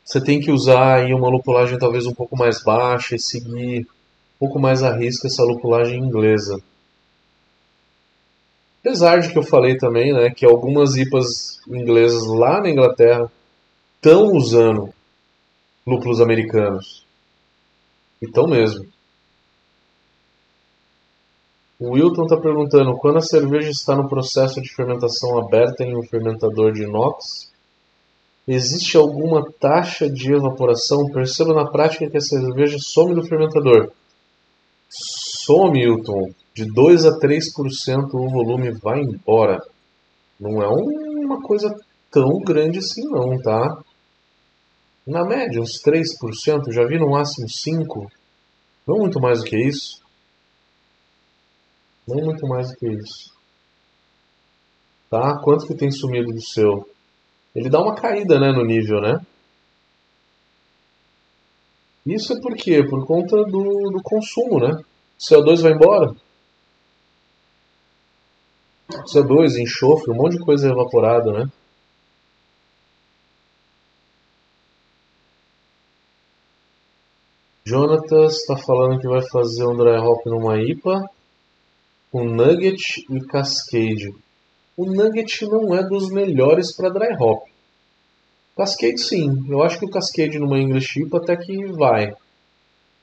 você 0.08 0.22
tem 0.22 0.39
que 0.39 0.50
usar 0.50 1.00
aí 1.00 1.13
uma 1.13 1.28
lupulagem 1.28 1.78
talvez 1.78 2.06
um 2.06 2.13
pouco 2.13 2.38
mais 2.38 2.63
baixa 2.63 3.13
e 3.13 3.20
seguir 3.20 3.82
um 3.82 4.39
pouco 4.39 4.58
mais 4.58 4.82
a 4.82 4.96
risco 4.96 5.28
essa 5.28 5.43
lupulagem 5.43 6.00
inglesa. 6.00 6.63
Apesar 8.80 9.20
de 9.20 9.30
que 9.30 9.38
eu 9.38 9.43
falei 9.43 9.76
também, 9.76 10.13
né, 10.13 10.30
que 10.30 10.46
algumas 10.46 10.96
IPAs 10.96 11.60
inglesas 11.67 12.26
lá 12.26 12.62
na 12.62 12.70
Inglaterra 12.70 13.30
estão 13.98 14.32
usando 14.32 14.93
lúpulos 15.86 16.22
americanos. 16.22 17.06
E 18.22 18.28
estão 18.28 18.48
mesmo. 18.48 18.88
O 21.78 21.91
Wilton 21.91 22.24
está 22.24 22.38
perguntando: 22.38 22.98
quando 22.98 23.17
a 23.17 23.22
cerveja 23.22 23.70
está 23.70 23.93
no 23.93 24.08
processo 24.08 24.62
de 24.62 24.74
fermentação 24.74 25.38
aberta 25.38 25.84
em 25.84 25.98
um 25.98 26.04
fermentador 26.04 26.72
de 26.72 26.84
inox, 26.84 27.52
Existe 28.47 28.95
alguma 28.95 29.43
taxa 29.60 30.10
de 30.10 30.33
evaporação? 30.33 31.12
Perceba 31.12 31.53
na 31.53 31.69
prática 31.69 32.10
que 32.10 32.17
a 32.17 32.21
cerveja 32.21 32.77
some 32.79 33.13
do 33.13 33.27
fermentador. 33.27 33.91
Some, 34.89 35.81
Hilton. 35.81 36.31
De 36.55 36.65
2 36.65 37.05
a 37.05 37.19
3% 37.19 38.13
o 38.13 38.29
volume 38.29 38.71
vai 38.71 39.01
embora. 39.01 39.60
Não 40.39 40.62
é 40.62 40.67
uma 40.67 41.41
coisa 41.41 41.75
tão 42.10 42.39
grande 42.39 42.79
assim 42.79 43.03
não, 43.10 43.38
tá? 43.41 43.83
Na 45.05 45.25
média, 45.25 45.62
uns 45.62 45.81
3%. 45.83 46.71
Já 46.71 46.86
vi 46.86 46.97
no 46.97 47.10
máximo 47.10 47.47
5%. 47.47 48.07
Não 48.88 48.99
muito 48.99 49.19
mais 49.19 49.39
do 49.39 49.45
que 49.45 49.57
isso. 49.57 50.01
Não 52.07 52.23
muito 52.23 52.47
mais 52.47 52.69
do 52.69 52.77
que 52.77 52.88
isso. 52.88 53.36
Tá? 55.10 55.38
Quanto 55.43 55.67
que 55.67 55.75
tem 55.75 55.91
sumido 55.91 56.31
do 56.31 56.41
seu? 56.41 56.88
Ele 57.58 57.72
dá 57.72 57.82
uma 57.82 57.96
caída 57.96 58.39
né, 58.39 58.52
no 58.52 58.63
nível, 58.63 59.02
né? 59.02 59.20
Isso 62.06 62.32
é 62.32 62.39
por 62.39 62.56
quê? 62.56 62.84
Por 62.88 63.06
conta 63.08 63.36
do, 63.36 63.89
do 63.89 64.00
consumo, 64.04 64.60
né? 64.60 64.80
O 64.80 64.84
CO2 65.17 65.63
vai 65.63 65.72
embora. 65.72 66.15
CO2, 69.12 69.60
enxofre, 69.60 70.12
um 70.12 70.15
monte 70.15 70.38
de 70.38 70.46
coisa 70.46 70.70
evaporada, 70.70 71.32
né? 71.32 71.52
Jonatas 77.65 78.36
está 78.36 78.56
falando 78.56 79.02
que 79.02 79.08
vai 79.08 79.28
fazer 79.30 79.65
um 79.65 79.76
dry 79.76 79.98
hop 79.98 80.24
numa 80.28 80.62
IPA 80.62 81.10
com 82.12 82.24
Nugget 82.24 83.04
e 83.10 83.20
Cascade 83.26 84.27
o 84.78 84.86
Nugget 84.86 85.44
não 85.48 85.74
é 85.76 85.84
dos 85.84 86.12
melhores 86.12 86.76
para 86.76 86.92
dry 86.92 87.16
hop. 87.20 87.48
Cascade 88.56 89.02
sim, 89.02 89.28
eu 89.50 89.63
acho 89.63 89.80
que 89.80 89.86
o 89.86 89.90
Cascade 89.90 90.38
numa 90.38 90.60
English 90.60 91.02
IPA 91.02 91.18
até 91.18 91.36
que 91.36 91.66
vai. 91.74 92.13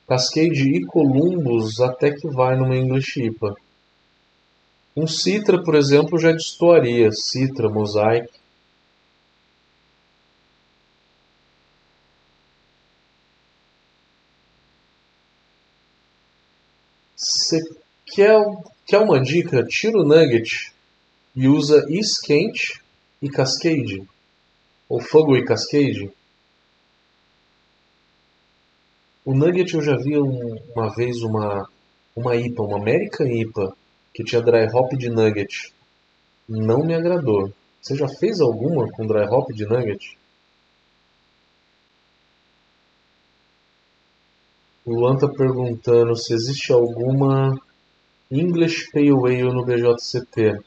Cascade 0.07 0.69
e 0.69 0.87
Columbus 0.87 1.81
até 1.81 2.13
que 2.13 2.29
vai 2.29 2.57
numa 2.57 2.77
English 2.77 3.21
IPA. 3.21 3.55
Um 4.97 5.09
Citra, 5.09 5.61
por 5.65 5.75
exemplo, 5.75 6.17
já 6.19 6.31
destoaria. 6.31 7.11
Citra, 7.11 7.69
Mosaic. 7.69 8.29
Você 17.17 17.61
quer, 18.07 18.41
quer 18.87 18.99
uma 18.99 19.21
dica? 19.21 19.65
Tira 19.65 19.99
o 19.99 20.05
Nugget 20.05 20.74
e 21.35 21.49
usa 21.49 21.85
Isquente 21.89 22.81
e 23.21 23.29
Cascade, 23.29 24.07
ou 24.89 25.01
Fogo 25.01 25.37
e 25.37 25.45
Cascade. 25.45 26.11
O 29.25 29.35
Nugget 29.35 29.75
eu 29.75 29.83
já 29.83 29.97
vi 29.97 30.19
um, 30.19 30.57
uma 30.75 30.95
vez 30.95 31.23
uma, 31.23 31.69
uma 32.15 32.37
IPA, 32.37 32.63
uma 32.63 32.79
American 32.79 33.27
IPA, 33.27 33.75
que 34.13 34.23
tinha 34.23 34.43
dry 34.43 34.67
hop 34.73 34.93
de 34.93 35.09
Nugget. 35.09 35.73
Não 36.49 36.85
me 36.85 36.95
agradou. 36.95 37.53
Você 37.81 37.97
já 37.97 38.07
fez 38.07 38.41
alguma 38.41 38.89
com 38.93 39.07
dry 39.07 39.27
hop 39.27 39.51
de 39.53 39.65
Nugget? 39.65 40.17
O 44.85 44.93
Luan 44.93 45.17
tá 45.17 45.27
perguntando 45.27 46.15
se 46.15 46.35
existe 46.35 46.71
alguma 46.71 47.59
English 48.31 48.91
Pale 48.93 49.11
Ale 49.11 49.45
no 49.45 49.65
BJCP. 49.65 50.61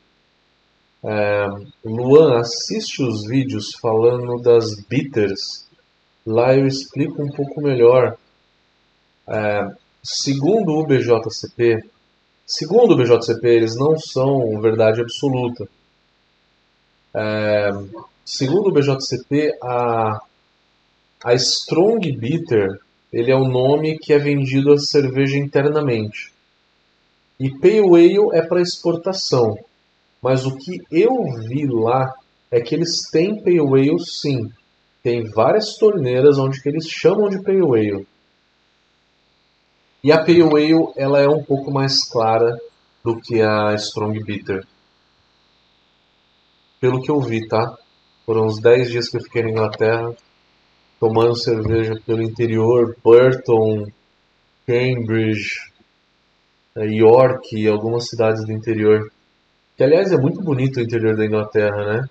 Luan, 1.86 2.40
assiste 2.40 3.02
os 3.02 3.28
vídeos 3.28 3.72
falando 3.82 4.42
das 4.42 4.76
bitters. 4.88 5.66
Lá 6.26 6.56
eu 6.56 6.68
explico 6.68 7.22
um 7.24 7.30
pouco 7.30 7.62
melhor. 7.62 8.18
Segundo 10.04 10.74
o 10.74 10.86
BJCP, 10.86 11.84
segundo 12.46 12.94
o 12.94 12.98
BJCP, 12.98 13.48
eles 13.48 13.76
não 13.78 13.98
são 13.98 14.60
verdade 14.60 15.02
absoluta. 15.02 15.68
Segundo 18.26 18.68
o 18.68 18.74
BJCP, 18.74 19.58
a, 19.64 20.22
a 21.24 21.34
Strong 21.36 22.12
Bitter 22.12 22.80
ele 23.12 23.32
é 23.32 23.36
o 23.36 23.48
nome 23.48 23.98
que 23.98 24.12
é 24.14 24.20
vendido 24.20 24.74
a 24.74 24.78
cerveja 24.78 25.38
internamente. 25.38 26.32
E 27.40 27.50
Pale 27.50 27.80
Ale 27.80 28.38
é 28.38 28.42
para 28.42 28.62
exportação. 28.62 29.58
Mas 30.22 30.46
o 30.46 30.56
que 30.58 30.78
eu 30.92 31.12
vi 31.48 31.68
lá 31.68 32.14
é 32.52 32.60
que 32.62 32.76
eles 32.76 33.10
têm 33.12 33.42
Pale 33.44 33.60
Ale 33.60 34.00
sim. 34.00 34.50
Tem 35.04 35.24
várias 35.32 35.78
torneiras 35.78 36.38
onde 36.38 36.62
que 36.62 36.70
eles 36.70 36.88
chamam 36.88 37.30
de 37.30 37.42
Pale 37.44 37.62
Ale. 37.62 38.08
E 40.04 40.12
a 40.12 40.20
Pale 40.20 40.42
Ale 40.42 40.94
ela 40.96 41.20
é 41.20 41.28
um 41.28 41.44
pouco 41.44 41.72
mais 41.72 42.08
clara 42.10 42.58
do 43.04 43.20
que 43.20 43.42
a 43.42 43.74
Strong 43.76 44.24
Bitter. 44.24 44.66
Pelo 46.80 47.02
que 47.02 47.10
eu 47.10 47.20
vi, 47.22 47.48
tá? 47.48 47.78
Foram 48.26 48.46
uns 48.46 48.60
10 48.60 48.92
dias 48.92 49.10
que 49.10 49.18
eu 49.18 49.22
fiquei 49.22 49.42
na 49.42 49.50
Inglaterra, 49.50 50.14
tomando 51.00 51.36
cerveja 51.36 51.94
pelo 52.06 52.22
interior, 52.22 52.96
Burton, 53.04 53.88
Cambridge, 54.66 55.56
eh, 56.76 56.86
York 56.86 57.56
e 57.56 57.68
algumas 57.68 58.08
cidades 58.10 58.46
do 58.46 58.52
interior. 58.52 59.10
Que 59.78 59.84
aliás 59.84 60.12
é 60.12 60.18
muito 60.18 60.42
bonito 60.42 60.78
o 60.78 60.82
interior 60.82 61.16
da 61.16 61.24
Inglaterra, 61.24 61.86
né? 61.86 62.10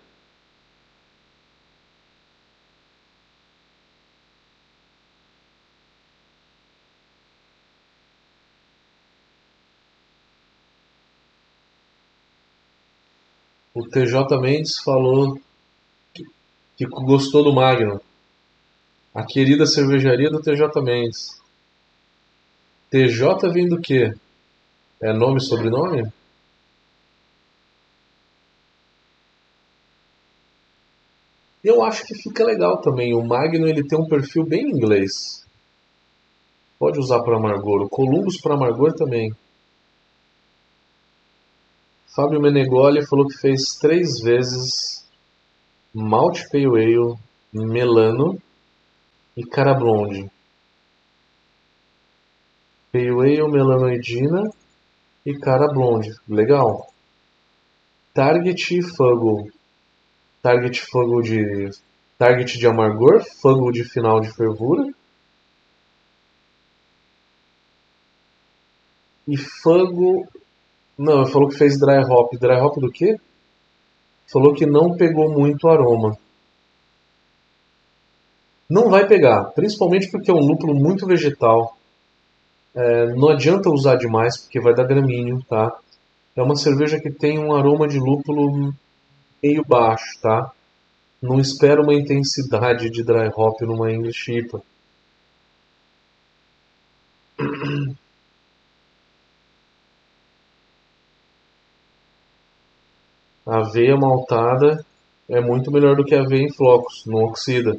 O 13.74 13.82
TJ 13.82 14.40
Mendes 14.40 14.78
falou 14.78 15.36
que 16.76 16.86
gostou 16.86 17.42
do 17.42 17.52
Magno. 17.52 18.00
A 19.12 19.24
querida 19.24 19.66
cervejaria 19.66 20.30
do 20.30 20.40
TJ 20.40 20.80
Mendes. 20.82 21.42
TJ 22.90 23.50
vem 23.52 23.68
do 23.68 23.80
quê? 23.80 24.14
É 25.02 25.12
nome 25.12 25.38
e 25.38 25.44
sobrenome? 25.44 26.08
Eu 31.68 31.82
acho 31.82 32.04
que 32.06 32.14
fica 32.14 32.44
legal 32.44 32.80
também. 32.80 33.12
O 33.12 33.26
Magno 33.26 33.66
ele 33.66 33.84
tem 33.84 33.98
um 33.98 34.06
perfil 34.06 34.44
bem 34.46 34.62
inglês. 34.62 35.44
Pode 36.78 36.96
usar 37.00 37.24
para 37.24 37.38
amargor. 37.38 37.82
O 37.82 37.88
Columbus 37.88 38.40
para 38.40 38.54
amargor 38.54 38.94
também. 38.94 39.34
Fábio 42.14 42.40
Menegoli 42.40 43.04
falou 43.04 43.26
que 43.26 43.36
fez 43.38 43.76
três 43.80 44.20
vezes 44.22 45.04
Malt 45.92 46.40
Pale 46.52 46.66
Ale, 46.66 47.16
Melano 47.52 48.40
e 49.36 49.42
Cara 49.44 49.74
Blonde. 49.74 50.30
Pale 52.92 53.10
Ale, 53.10 53.50
Melanoidina 53.50 54.44
e 55.26 55.36
Cara 55.40 55.66
Blonde. 55.66 56.10
Legal. 56.28 56.86
Target 58.14 58.82
Fuggle. 58.96 59.55
Target 60.46 60.80
Fuggle 60.80 61.22
de. 61.22 61.70
Target 62.16 62.56
de 62.56 62.66
amargor, 62.68 63.20
Fuggle 63.42 63.72
de 63.72 63.82
final 63.82 64.20
de 64.20 64.32
fervura. 64.32 64.86
E 69.26 69.36
Fuggle. 69.36 70.24
Não, 70.96 71.26
falou 71.26 71.48
que 71.48 71.58
fez 71.58 71.76
dry 71.80 71.98
hop. 72.08 72.32
Dry 72.38 72.60
hop 72.60 72.76
do 72.78 72.92
quê? 72.92 73.16
Falou 74.32 74.54
que 74.54 74.64
não 74.64 74.96
pegou 74.96 75.28
muito 75.32 75.66
aroma. 75.66 76.16
Não 78.70 78.88
vai 78.88 79.04
pegar, 79.08 79.46
principalmente 79.46 80.08
porque 80.12 80.30
é 80.30 80.34
um 80.34 80.46
lúpulo 80.46 80.76
muito 80.76 81.08
vegetal. 81.08 81.76
É, 82.72 83.06
não 83.14 83.30
adianta 83.30 83.68
usar 83.68 83.96
demais 83.96 84.38
porque 84.38 84.60
vai 84.60 84.74
dar 84.74 84.86
gramíneo, 84.86 85.42
tá? 85.48 85.76
É 86.36 86.42
uma 86.42 86.54
cerveja 86.54 87.00
que 87.00 87.10
tem 87.10 87.36
um 87.36 87.52
aroma 87.52 87.88
de 87.88 87.98
lúpulo 87.98 88.72
meio 89.46 89.64
baixo, 89.66 90.18
tá? 90.20 90.52
Não 91.22 91.38
espera 91.38 91.80
uma 91.80 91.94
intensidade 91.94 92.90
de 92.90 93.02
dry 93.04 93.30
hop 93.34 93.60
numa 93.62 93.92
English 93.92 94.30
IPA. 94.32 94.62
A 103.46 103.58
aveia 103.60 103.96
maltada 103.96 104.84
é 105.28 105.40
muito 105.40 105.70
melhor 105.70 105.96
do 105.96 106.04
que 106.04 106.14
a 106.14 106.22
aveia 106.22 106.42
em 106.42 106.52
flocos, 106.52 107.04
não 107.06 107.24
oxida. 107.24 107.78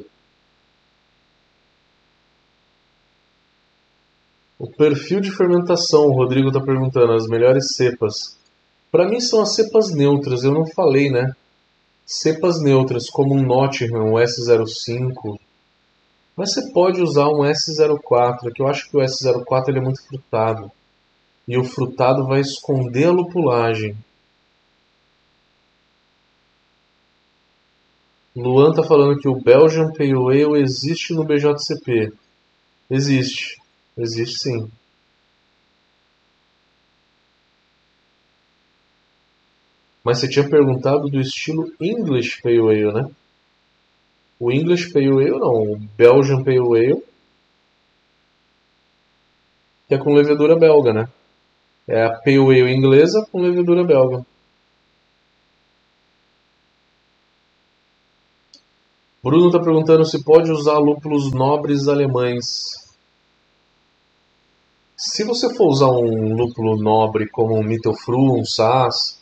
O 4.58 4.68
perfil 4.72 5.20
de 5.20 5.30
fermentação, 5.30 6.06
o 6.06 6.16
Rodrigo 6.16 6.48
está 6.48 6.60
perguntando, 6.60 7.12
as 7.12 7.26
melhores 7.28 7.76
cepas. 7.76 8.36
Para 8.90 9.08
mim 9.08 9.20
são 9.20 9.42
as 9.42 9.54
cepas 9.54 9.94
neutras, 9.94 10.42
eu 10.42 10.52
não 10.52 10.66
falei, 10.66 11.10
né? 11.10 11.32
Cepas 12.10 12.62
neutras, 12.62 13.10
como 13.10 13.34
um 13.34 13.42
Nottingham, 13.42 14.12
um 14.12 14.14
S05. 14.14 15.38
Mas 16.34 16.54
você 16.54 16.72
pode 16.72 17.02
usar 17.02 17.28
um 17.28 17.42
S04, 17.42 18.50
que 18.54 18.62
eu 18.62 18.66
acho 18.66 18.88
que 18.88 18.96
o 18.96 19.00
S04 19.00 19.68
ele 19.68 19.80
é 19.80 19.82
muito 19.82 20.02
frutado. 20.08 20.72
E 21.46 21.58
o 21.58 21.64
frutado 21.64 22.26
vai 22.26 22.40
esconder 22.40 23.08
a 23.08 23.12
lupulagem. 23.12 23.94
Luan 28.34 28.72
tá 28.72 28.82
falando 28.82 29.18
que 29.18 29.28
o 29.28 29.38
Belgian 29.38 29.92
Pale 29.92 30.12
Ale 30.14 30.62
existe 30.62 31.12
no 31.12 31.24
BJCP. 31.24 32.10
Existe. 32.88 33.60
Existe 33.98 34.38
sim. 34.44 34.70
Mas 40.08 40.20
você 40.20 40.28
tinha 40.30 40.48
perguntado 40.48 41.06
do 41.10 41.20
estilo 41.20 41.70
English 41.78 42.40
Pale 42.40 42.60
Ale, 42.60 42.92
né? 42.94 43.10
O 44.40 44.50
English 44.50 44.90
Pale 44.90 45.06
Ale 45.06 45.38
não, 45.38 45.72
o 45.72 45.76
Belgian 45.98 46.42
Pale 46.42 46.56
Ale 46.60 47.02
que 49.86 49.94
é 49.94 49.98
com 49.98 50.14
levedura 50.14 50.58
belga, 50.58 50.94
né? 50.94 51.08
É 51.86 52.06
a 52.06 52.10
Pale 52.20 52.38
Ale 52.38 52.72
inglesa 52.72 53.28
com 53.30 53.42
levedura 53.42 53.84
belga. 53.84 54.24
Bruno 59.22 59.48
está 59.48 59.60
perguntando 59.60 60.06
se 60.06 60.24
pode 60.24 60.50
usar 60.50 60.78
lúpulos 60.78 61.30
nobres 61.32 61.86
alemães. 61.86 62.46
Se 64.96 65.22
você 65.22 65.54
for 65.54 65.68
usar 65.68 65.90
um 65.90 66.34
lúpulo 66.34 66.82
nobre 66.82 67.28
como 67.28 67.58
um 67.58 67.62
Mittelfru, 67.62 68.40
um 68.40 68.44
Sass, 68.46 69.17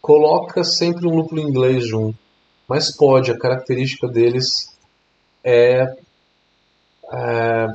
coloca 0.00 0.64
sempre 0.64 1.06
um 1.06 1.14
lúpulo 1.14 1.40
inglês 1.40 1.86
junto. 1.86 2.18
Mas 2.68 2.94
pode, 2.96 3.30
a 3.30 3.38
característica 3.38 4.06
deles 4.06 4.76
é, 5.44 5.96
é 7.12 7.66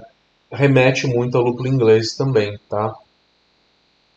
remete 0.52 1.06
muito 1.08 1.38
ao 1.38 1.44
lúpulo 1.44 1.68
inglês 1.68 2.16
também, 2.16 2.58
tá? 2.70 2.96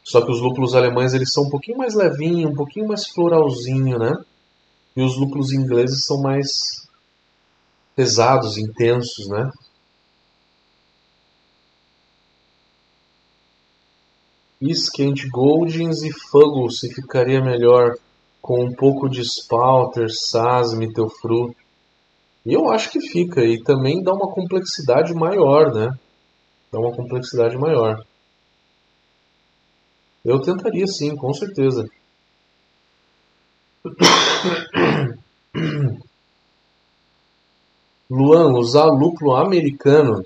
Só 0.04 0.24
que 0.24 0.30
os 0.30 0.40
lúpulos 0.40 0.74
alemães 0.74 1.12
eles 1.12 1.32
são 1.32 1.44
um 1.44 1.50
pouquinho 1.50 1.78
mais 1.78 1.94
levinho, 1.94 2.48
um 2.48 2.54
pouquinho 2.54 2.88
mais 2.88 3.06
floralzinho, 3.08 3.98
né? 3.98 4.14
E 4.96 5.02
os 5.02 5.18
lúpulos 5.18 5.52
ingleses 5.52 6.06
são 6.06 6.22
mais 6.22 6.86
pesados, 7.94 8.56
intensos, 8.56 9.28
né? 9.28 9.50
Skent 14.60 15.28
Goldings 15.30 16.02
e 16.02 16.10
Fuggle 16.12 16.70
se 16.70 16.92
ficaria 16.92 17.40
melhor 17.40 17.94
com 18.42 18.64
um 18.64 18.74
pouco 18.74 19.08
de 19.08 19.22
Spalter, 19.22 20.08
Saz, 20.10 20.74
Mittelfru. 20.74 21.54
E 22.44 22.52
eu 22.54 22.68
acho 22.70 22.90
que 22.90 23.00
fica, 23.00 23.44
e 23.44 23.62
também 23.62 24.02
dá 24.02 24.12
uma 24.12 24.32
complexidade 24.32 25.14
maior, 25.14 25.72
né? 25.72 25.90
Dá 26.72 26.80
uma 26.80 26.92
complexidade 26.92 27.56
maior. 27.56 28.04
Eu 30.24 30.40
tentaria 30.40 30.86
sim, 30.86 31.14
com 31.14 31.32
certeza. 31.32 31.88
Luan, 38.10 38.54
usar 38.58 38.86
lúpulo 38.86 39.36
americano 39.36 40.24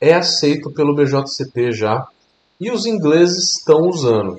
é 0.00 0.12
aceito 0.14 0.70
pelo 0.72 0.94
BJCP 0.94 1.72
já 1.72 2.06
e 2.60 2.70
os 2.70 2.86
ingleses 2.86 3.58
estão 3.58 3.88
usando. 3.88 4.38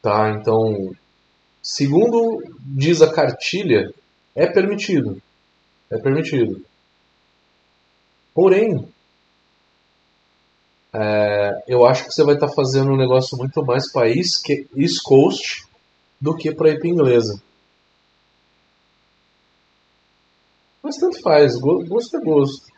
Tá? 0.00 0.30
Então, 0.30 0.92
segundo 1.62 2.42
diz 2.58 3.00
a 3.02 3.12
cartilha, 3.12 3.92
é 4.34 4.46
permitido. 4.46 5.20
É 5.90 5.98
permitido. 5.98 6.64
Porém, 8.34 8.88
é, 10.94 11.64
eu 11.66 11.86
acho 11.86 12.04
que 12.04 12.12
você 12.12 12.24
vai 12.24 12.34
estar 12.34 12.48
tá 12.48 12.54
fazendo 12.54 12.92
um 12.92 12.96
negócio 12.96 13.36
muito 13.38 13.64
mais 13.64 13.90
para 13.90 14.08
East, 14.08 14.42
Coast 15.04 15.66
do 16.20 16.34
que 16.36 16.54
para 16.54 16.70
IP 16.70 16.88
inglesa. 16.88 17.42
Mas 20.82 20.96
tanto 20.96 21.20
faz, 21.20 21.56
gosto 21.56 22.16
é 22.16 22.20
gosto. 22.20 22.71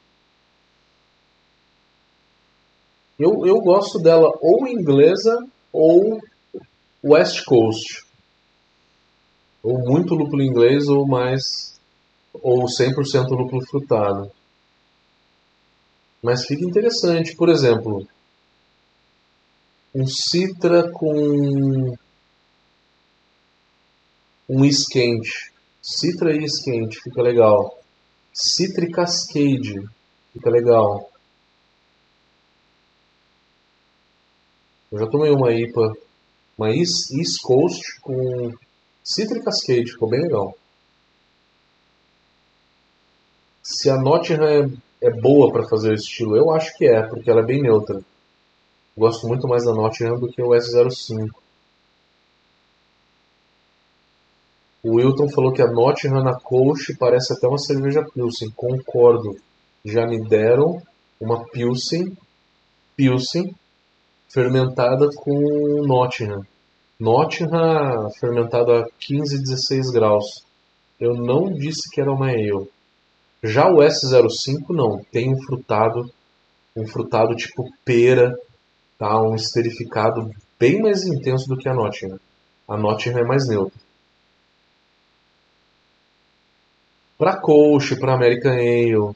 Eu, 3.19 3.47
eu 3.47 3.61
gosto 3.61 4.01
dela 4.01 4.29
ou 4.41 4.67
inglesa 4.67 5.39
ou 5.73 6.21
West 7.05 7.45
Coast. 7.45 8.05
Ou 9.63 9.79
muito 9.79 10.15
lúpulo 10.15 10.43
inglês 10.43 10.89
ou 10.89 11.07
mais. 11.07 11.79
Ou 12.33 12.65
100% 12.65 13.29
lúpulo 13.31 13.65
frutado. 13.67 14.31
Mas 16.23 16.47
fica 16.47 16.65
interessante, 16.65 17.37
por 17.37 17.49
exemplo, 17.49 18.07
um 19.95 20.07
Citra 20.07 20.91
com 20.91 21.95
um 24.49 24.65
esquente. 24.65 25.53
Citra 25.83 26.35
e 26.35 26.45
esquente, 26.45 26.99
fica 27.03 27.23
legal. 27.23 27.79
Citra 28.33 28.91
Cascade, 28.91 29.87
fica 30.33 30.51
legal. 30.51 31.11
Eu 34.95 35.01
já 35.01 35.07
tomei 35.09 35.33
uma 35.33 35.53
IPA, 35.53 35.93
uma 36.57 36.71
East, 36.71 37.11
Coast 37.43 38.01
com 38.01 38.53
Citric 39.03 39.45
Cascade, 39.45 39.91
ficou 39.91 40.09
bem 40.09 40.23
legal. 40.23 40.57
Se 43.61 43.91
a 43.91 43.97
Nottingham 43.97 44.47
é, 44.47 45.09
é 45.09 45.11
boa 45.11 45.53
para 45.53 45.69
fazer 45.69 45.91
o 45.91 45.95
estilo, 45.95 46.37
eu 46.37 46.53
acho 46.53 46.73
que 46.79 46.87
é, 46.87 47.03
porque 47.09 47.29
ela 47.29 47.41
é 47.41 47.45
bem 47.45 47.61
neutra. 47.61 48.01
Gosto 48.97 49.27
muito 49.27 49.49
mais 49.49 49.65
da 49.65 49.73
Nottingham 49.73 50.21
do 50.21 50.29
que 50.29 50.41
o 50.41 50.51
S05. 50.51 51.29
O 54.85 54.95
Wilton 54.95 55.29
falou 55.29 55.53
que 55.53 55.63
a 55.63 55.73
Nottingham 55.73 56.23
na 56.23 56.39
Coach 56.39 56.95
parece 56.97 57.33
até 57.33 57.49
uma 57.49 57.59
cerveja 57.59 58.07
Pilsen. 58.15 58.53
Concordo. 58.55 59.37
Já 59.85 60.07
me 60.07 60.23
deram 60.29 60.81
uma 61.21 61.45
Pilsen, 61.47 62.17
Pilsen 62.95 63.53
fermentada 64.35 65.07
com 65.15 65.87
Nottingham. 65.87 66.45
Nottingham 66.99 68.11
fermentada 68.19 68.81
a 68.81 68.87
15, 68.99 69.41
16 69.41 69.93
graus. 69.93 70.45
Eu 70.99 71.15
não 71.15 71.53
disse 71.53 71.89
que 71.93 72.01
era 72.01 72.13
uma 72.13 72.31
ale. 72.31 72.69
Já 73.45 73.69
o 73.69 73.77
S05 73.77 74.71
não, 74.71 75.01
tem 75.13 75.33
um 75.33 75.41
frutado, 75.47 76.11
um 76.75 76.85
frutado 76.85 77.37
tipo 77.37 77.63
pera, 77.85 78.37
tá? 78.99 79.23
Um 79.23 79.37
esterificado 79.37 80.29
bem 80.59 80.83
mais 80.83 81.05
intenso 81.05 81.47
do 81.47 81.57
que 81.57 81.69
a 81.69 81.75
Nottingham. 81.75 82.19
A 82.67 82.77
Nottingham 82.77 83.21
é 83.21 83.25
mais 83.25 83.47
neutra. 83.47 83.79
Para 87.17 87.41
Colch, 87.41 87.97
para 88.01 88.15
American 88.15 88.53
Ale, 88.53 89.15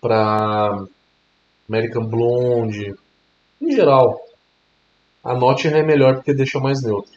para 0.00 0.84
American 1.68 2.06
Blonde, 2.06 2.94
em 3.60 3.70
geral, 3.70 4.23
A 5.24 5.34
Nottingham 5.34 5.78
é 5.78 5.82
melhor 5.82 6.16
porque 6.16 6.34
deixa 6.34 6.60
mais 6.60 6.82
neutro. 6.82 7.12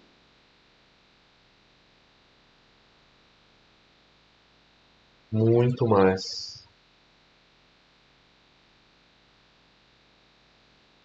Muito 5.31 5.85
mais. 5.85 6.21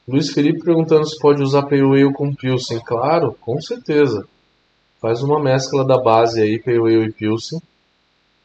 Luiz 0.06 0.32
Felipe 0.32 0.64
perguntando 0.64 1.08
se 1.08 1.18
pode 1.18 1.42
usar 1.42 1.62
Pale 1.62 1.82
Ale 1.82 2.12
com 2.12 2.34
Pilsen. 2.34 2.80
Claro, 2.84 3.36
com 3.40 3.60
certeza. 3.60 4.26
Faz 5.00 5.22
uma 5.22 5.42
mescla 5.42 5.84
da 5.84 6.00
base 6.00 6.40
aí, 6.40 6.62
Pale 6.62 6.78
Ale 6.78 7.08
e 7.08 7.12
Pilsen. 7.12 7.60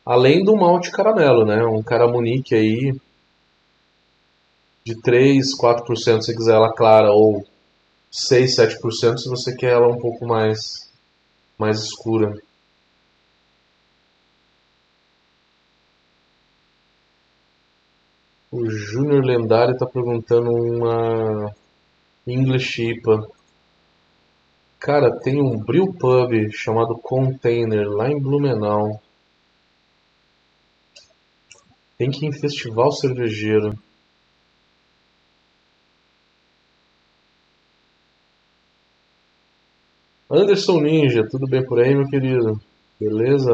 Além 0.03 0.43
do 0.43 0.55
malte 0.55 0.91
caramelo, 0.91 1.45
né? 1.45 1.63
Um 1.65 1.83
caramunique 1.83 2.55
aí 2.55 2.95
de 4.83 4.99
3, 5.01 5.53
4% 5.55 6.21
se 6.21 6.35
quiser 6.35 6.55
ela 6.55 6.73
clara 6.73 7.11
ou 7.11 7.45
6, 8.11 8.55
7% 8.55 9.17
se 9.17 9.29
você 9.29 9.55
quer 9.55 9.73
ela 9.73 9.87
um 9.87 9.99
pouco 9.99 10.25
mais 10.25 10.87
mais 11.57 11.79
escura. 11.79 12.33
O 18.51 18.69
Júnior 18.69 19.25
Lendário 19.25 19.73
está 19.73 19.85
perguntando 19.85 20.49
uma 20.51 21.53
English 22.25 22.81
IPA. 22.81 23.27
Cara, 24.79 25.19
tem 25.19 25.41
um 25.41 25.57
Brew 25.57 25.93
Pub 25.93 26.31
chamado 26.51 26.97
Container 26.97 27.87
lá 27.87 28.09
em 28.09 28.19
Blumenau. 28.19 29.01
Tem 31.97 32.09
que 32.09 32.25
ir 32.25 32.29
em 32.29 32.39
festival 32.39 32.91
cervejeiro. 32.91 33.77
Anderson 40.37 40.81
Ninja, 40.81 41.27
tudo 41.27 41.47
bem 41.47 41.65
por 41.65 41.79
aí, 41.79 41.95
meu 41.95 42.05
querido? 42.05 42.61
Beleza? 42.99 43.53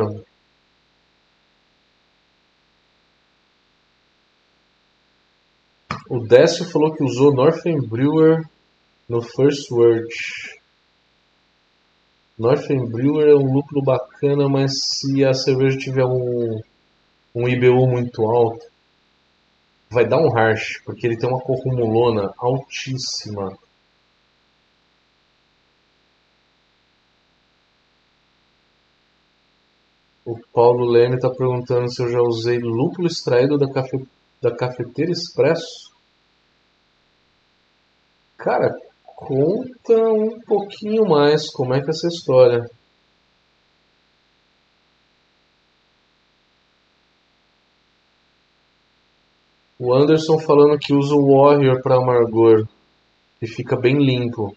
O 6.10 6.20
Décio 6.20 6.70
falou 6.70 6.94
que 6.94 7.02
usou 7.02 7.34
Northern 7.34 7.88
Brewer 7.88 8.42
no 9.08 9.22
First 9.22 9.72
Word. 9.72 10.14
Northern 12.38 12.92
Brewer 12.92 13.30
é 13.30 13.36
um 13.36 13.54
lúpulo 13.54 13.82
bacana, 13.86 14.50
mas 14.50 14.74
se 14.74 15.24
a 15.24 15.34
cerveja 15.34 15.78
tiver 15.78 16.04
um, 16.04 16.60
um 17.34 17.48
IBU 17.48 17.88
muito 17.88 18.26
alto, 18.26 18.66
vai 19.90 20.06
dar 20.06 20.18
um 20.18 20.34
harsh, 20.36 20.82
porque 20.84 21.08
ele 21.08 21.18
tem 21.18 21.30
uma 21.30 21.40
corrumulona 21.40 22.34
altíssima. 22.38 23.58
O 30.26 30.40
Paulo 30.54 30.86
Leme 30.86 31.16
está 31.16 31.30
perguntando 31.30 31.92
se 31.92 32.02
eu 32.02 32.10
já 32.10 32.22
usei 32.22 32.58
lúpulo 32.58 33.08
extraído 33.08 33.58
da, 33.58 33.70
cafe... 33.70 34.08
da 34.42 34.56
cafeteira 34.56 35.12
expresso. 35.12 35.92
Cara, 38.38 38.74
conta 39.06 39.94
um 39.94 40.40
pouquinho 40.46 41.08
mais 41.10 41.50
como 41.52 41.74
é 41.74 41.82
que 41.82 41.88
é 41.88 41.90
essa 41.90 42.08
história. 42.08 42.70
O 49.78 49.94
Anderson 49.94 50.40
falando 50.40 50.80
que 50.80 50.94
usa 50.94 51.14
o 51.14 51.36
Warrior 51.36 51.82
para 51.82 51.98
amargor 51.98 52.66
e 53.42 53.48
fica 53.48 53.76
bem 53.76 53.98
limpo. 53.98 54.56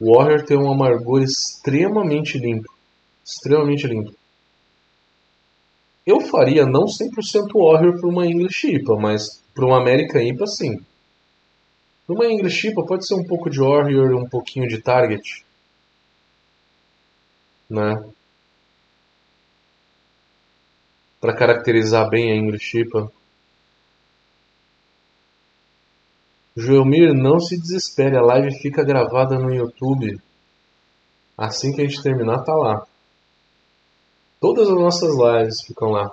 O 0.00 0.16
Warrior 0.16 0.44
tem 0.44 0.58
um 0.58 0.72
amargor 0.72 1.22
extremamente 1.22 2.36
limpo. 2.36 2.72
Extremamente 3.24 3.86
limpo. 3.86 4.19
Eu 6.10 6.20
faria 6.22 6.66
não 6.66 6.86
100% 6.86 7.52
Warrior 7.54 8.00
para 8.00 8.10
uma 8.10 8.26
English 8.26 8.66
IPA, 8.66 8.96
mas 8.96 9.40
para 9.54 9.64
uma 9.64 9.80
American 9.80 10.20
IPA 10.20 10.46
sim. 10.48 10.84
Uma 12.08 12.26
English 12.26 12.66
IPA 12.66 12.84
pode 12.84 13.06
ser 13.06 13.14
um 13.14 13.22
pouco 13.22 13.48
de 13.48 13.60
Warrior, 13.60 14.16
um 14.16 14.28
pouquinho 14.28 14.66
de 14.66 14.82
Target. 14.82 15.44
Né? 17.70 17.94
Para 21.20 21.36
caracterizar 21.36 22.10
bem 22.10 22.32
a 22.32 22.34
English 22.34 22.76
IPA. 22.76 23.12
Joelmir, 26.56 27.14
não 27.14 27.38
se 27.38 27.56
desespere, 27.56 28.16
a 28.16 28.22
live 28.22 28.60
fica 28.60 28.82
gravada 28.82 29.38
no 29.38 29.54
YouTube. 29.54 30.20
Assim 31.38 31.72
que 31.72 31.82
a 31.82 31.84
gente 31.84 32.02
terminar, 32.02 32.42
tá 32.42 32.52
lá. 32.52 32.89
Todas 34.40 34.68
as 34.68 34.74
nossas 34.74 35.10
lives 35.16 35.60
ficam 35.66 35.90
lá. 35.90 36.10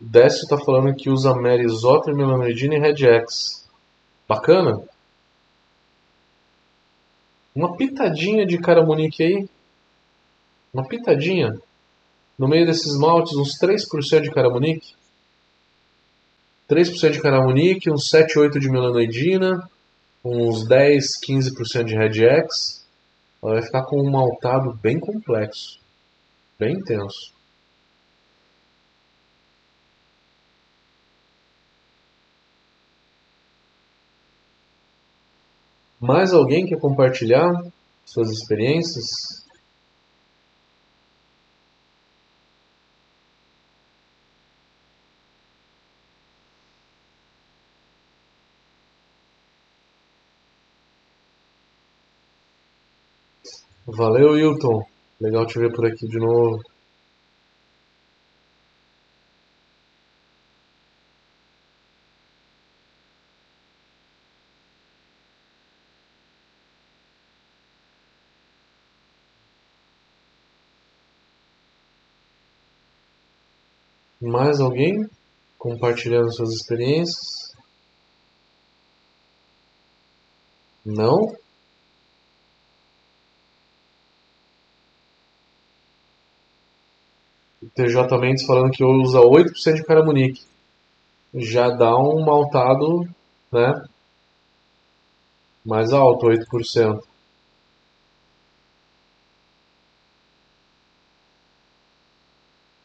Décio 0.00 0.48
tá 0.48 0.56
falando 0.56 0.96
que 0.96 1.10
usa 1.10 1.34
Mary 1.34 1.68
Zotter, 1.68 2.16
Melanoidina 2.16 2.74
e 2.74 2.80
Red 2.80 3.04
X. 3.04 3.68
Bacana? 4.26 4.82
Uma 7.54 7.76
pitadinha 7.76 8.46
de 8.46 8.58
caramonique 8.58 9.22
aí. 9.22 9.48
Uma 10.72 10.88
pitadinha. 10.88 11.60
No 12.38 12.48
meio 12.48 12.64
desses 12.64 12.98
maltes, 12.98 13.36
uns 13.36 13.58
3% 13.60 14.22
de 14.22 14.30
caramonique. 14.30 14.94
3% 16.68 17.10
de 17.10 17.20
caramonique, 17.20 17.90
uns 17.90 18.08
7, 18.08 18.38
8 18.38 18.58
de 18.58 18.70
melanoidina, 18.70 19.68
uns 20.24 20.66
10, 20.66 21.20
15% 21.20 21.84
de 21.84 21.94
Red 21.94 22.24
X. 22.24 22.86
Ela 23.42 23.54
vai 23.54 23.62
ficar 23.62 23.84
com 23.84 24.00
um 24.00 24.10
maltado 24.10 24.72
bem 24.82 24.98
complexo. 24.98 25.81
Bem 26.62 26.74
intenso. 26.74 27.32
Mais 36.00 36.32
alguém 36.32 36.64
quer 36.64 36.78
compartilhar 36.78 37.52
suas 38.06 38.30
experiências? 38.30 39.04
Valeu, 53.84 54.38
Hilton. 54.38 54.91
Legal 55.20 55.46
te 55.46 55.58
ver 55.58 55.72
por 55.72 55.86
aqui 55.86 56.06
de 56.06 56.18
novo. 56.18 56.60
Mais 74.20 74.60
alguém 74.60 75.04
compartilhando 75.58 76.32
suas 76.32 76.50
experiências? 76.50 77.52
Não? 80.84 81.18
TJ 87.74 88.18
Mendes 88.18 88.44
falando 88.44 88.70
que 88.70 88.84
usa 88.84 89.20
8% 89.20 89.74
de 89.74 89.84
caramunique. 89.84 90.42
Já 91.34 91.70
dá 91.70 91.96
um 91.96 92.24
maltado, 92.24 93.08
né? 93.50 93.82
Mais 95.64 95.92
alto, 95.92 96.26
8%. 96.26 97.02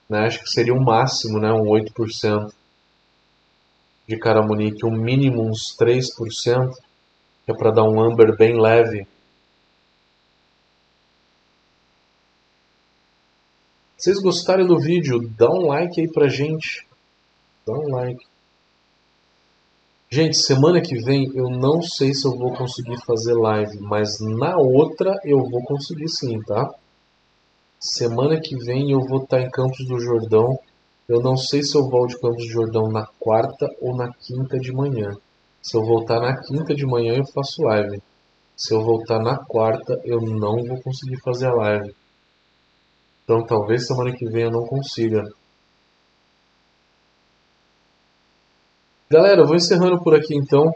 Né? 0.10 0.20
Acho 0.26 0.40
que 0.40 0.50
seria 0.50 0.74
o 0.74 0.78
um 0.78 0.84
máximo, 0.84 1.40
né? 1.40 1.52
Um 1.52 1.66
8% 1.66 2.54
de 4.08 4.18
caramunique. 4.18 4.86
Um 4.86 4.92
mínimo 4.92 5.44
uns 5.44 5.76
3%. 5.78 6.72
Que 7.46 7.52
é 7.52 7.56
para 7.56 7.72
dar 7.72 7.84
um 7.84 8.00
amber 8.00 8.38
bem 8.38 8.60
leve. 8.60 9.06
Vocês 13.98 14.20
gostarem 14.20 14.68
do 14.68 14.80
vídeo, 14.80 15.28
dá 15.36 15.50
um 15.50 15.66
like 15.66 16.00
aí 16.00 16.08
pra 16.08 16.28
gente. 16.28 16.86
Dá 17.66 17.74
um 17.74 17.90
like. 17.96 18.24
Gente, 20.10 20.38
semana 20.38 20.80
que 20.80 20.96
vem 21.04 21.32
eu 21.34 21.50
não 21.50 21.82
sei 21.82 22.14
se 22.14 22.26
eu 22.28 22.38
vou 22.38 22.54
conseguir 22.54 22.98
fazer 23.06 23.34
live, 23.34 23.80
mas 23.82 24.20
na 24.22 24.56
outra 24.56 25.20
eu 25.26 25.40
vou 25.50 25.64
conseguir 25.64 26.08
sim, 26.10 26.40
tá? 26.44 26.70
Semana 27.80 28.40
que 28.40 28.56
vem 28.56 28.92
eu 28.92 29.00
vou 29.00 29.24
estar 29.24 29.42
em 29.42 29.50
Campos 29.50 29.86
do 29.88 30.00
Jordão. 30.00 30.60
Eu 31.10 31.20
não 31.20 31.36
sei 31.36 31.64
se 31.64 31.76
eu 31.76 31.90
volto 31.90 32.12
de 32.12 32.20
Campos 32.20 32.46
do 32.46 32.52
Jordão 32.52 32.92
na 32.92 33.08
quarta 33.20 33.68
ou 33.82 33.98
na 33.98 34.14
quinta 34.14 34.60
de 34.60 34.72
manhã. 34.72 35.12
Se 35.62 35.76
eu 35.76 35.84
voltar 35.84 36.20
na 36.20 36.40
quinta 36.40 36.76
de 36.76 36.86
manhã 36.86 37.16
eu 37.16 37.26
faço 37.26 37.64
live. 37.64 38.00
Se 38.56 38.74
eu 38.74 38.82
voltar 38.84 39.20
na 39.20 39.38
quarta, 39.38 40.00
eu 40.06 40.22
não 40.22 40.64
vou 40.64 40.82
conseguir 40.82 41.20
fazer 41.22 41.48
a 41.48 41.54
live. 41.54 41.94
Então 43.28 43.46
talvez 43.46 43.86
semana 43.86 44.16
que 44.16 44.26
vem 44.26 44.44
eu 44.44 44.52
não 44.52 44.66
consiga. 44.66 45.22
Galera, 49.12 49.42
eu 49.42 49.46
vou 49.46 49.58
encerrando 49.58 50.02
por 50.02 50.16
aqui 50.16 50.34
então. 50.34 50.74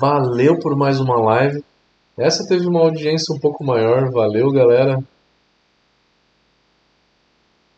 Valeu 0.00 0.58
por 0.58 0.74
mais 0.74 0.98
uma 0.98 1.20
live. 1.20 1.62
Essa 2.16 2.48
teve 2.48 2.66
uma 2.66 2.80
audiência 2.80 3.34
um 3.34 3.38
pouco 3.38 3.62
maior. 3.62 4.10
Valeu, 4.10 4.50
galera. 4.50 5.04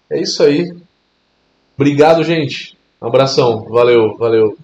É 0.08 0.20
isso 0.20 0.40
aí. 0.44 0.64
Obrigado, 1.76 2.22
gente. 2.22 2.78
Abração. 3.00 3.64
Valeu, 3.64 4.16
valeu. 4.16 4.56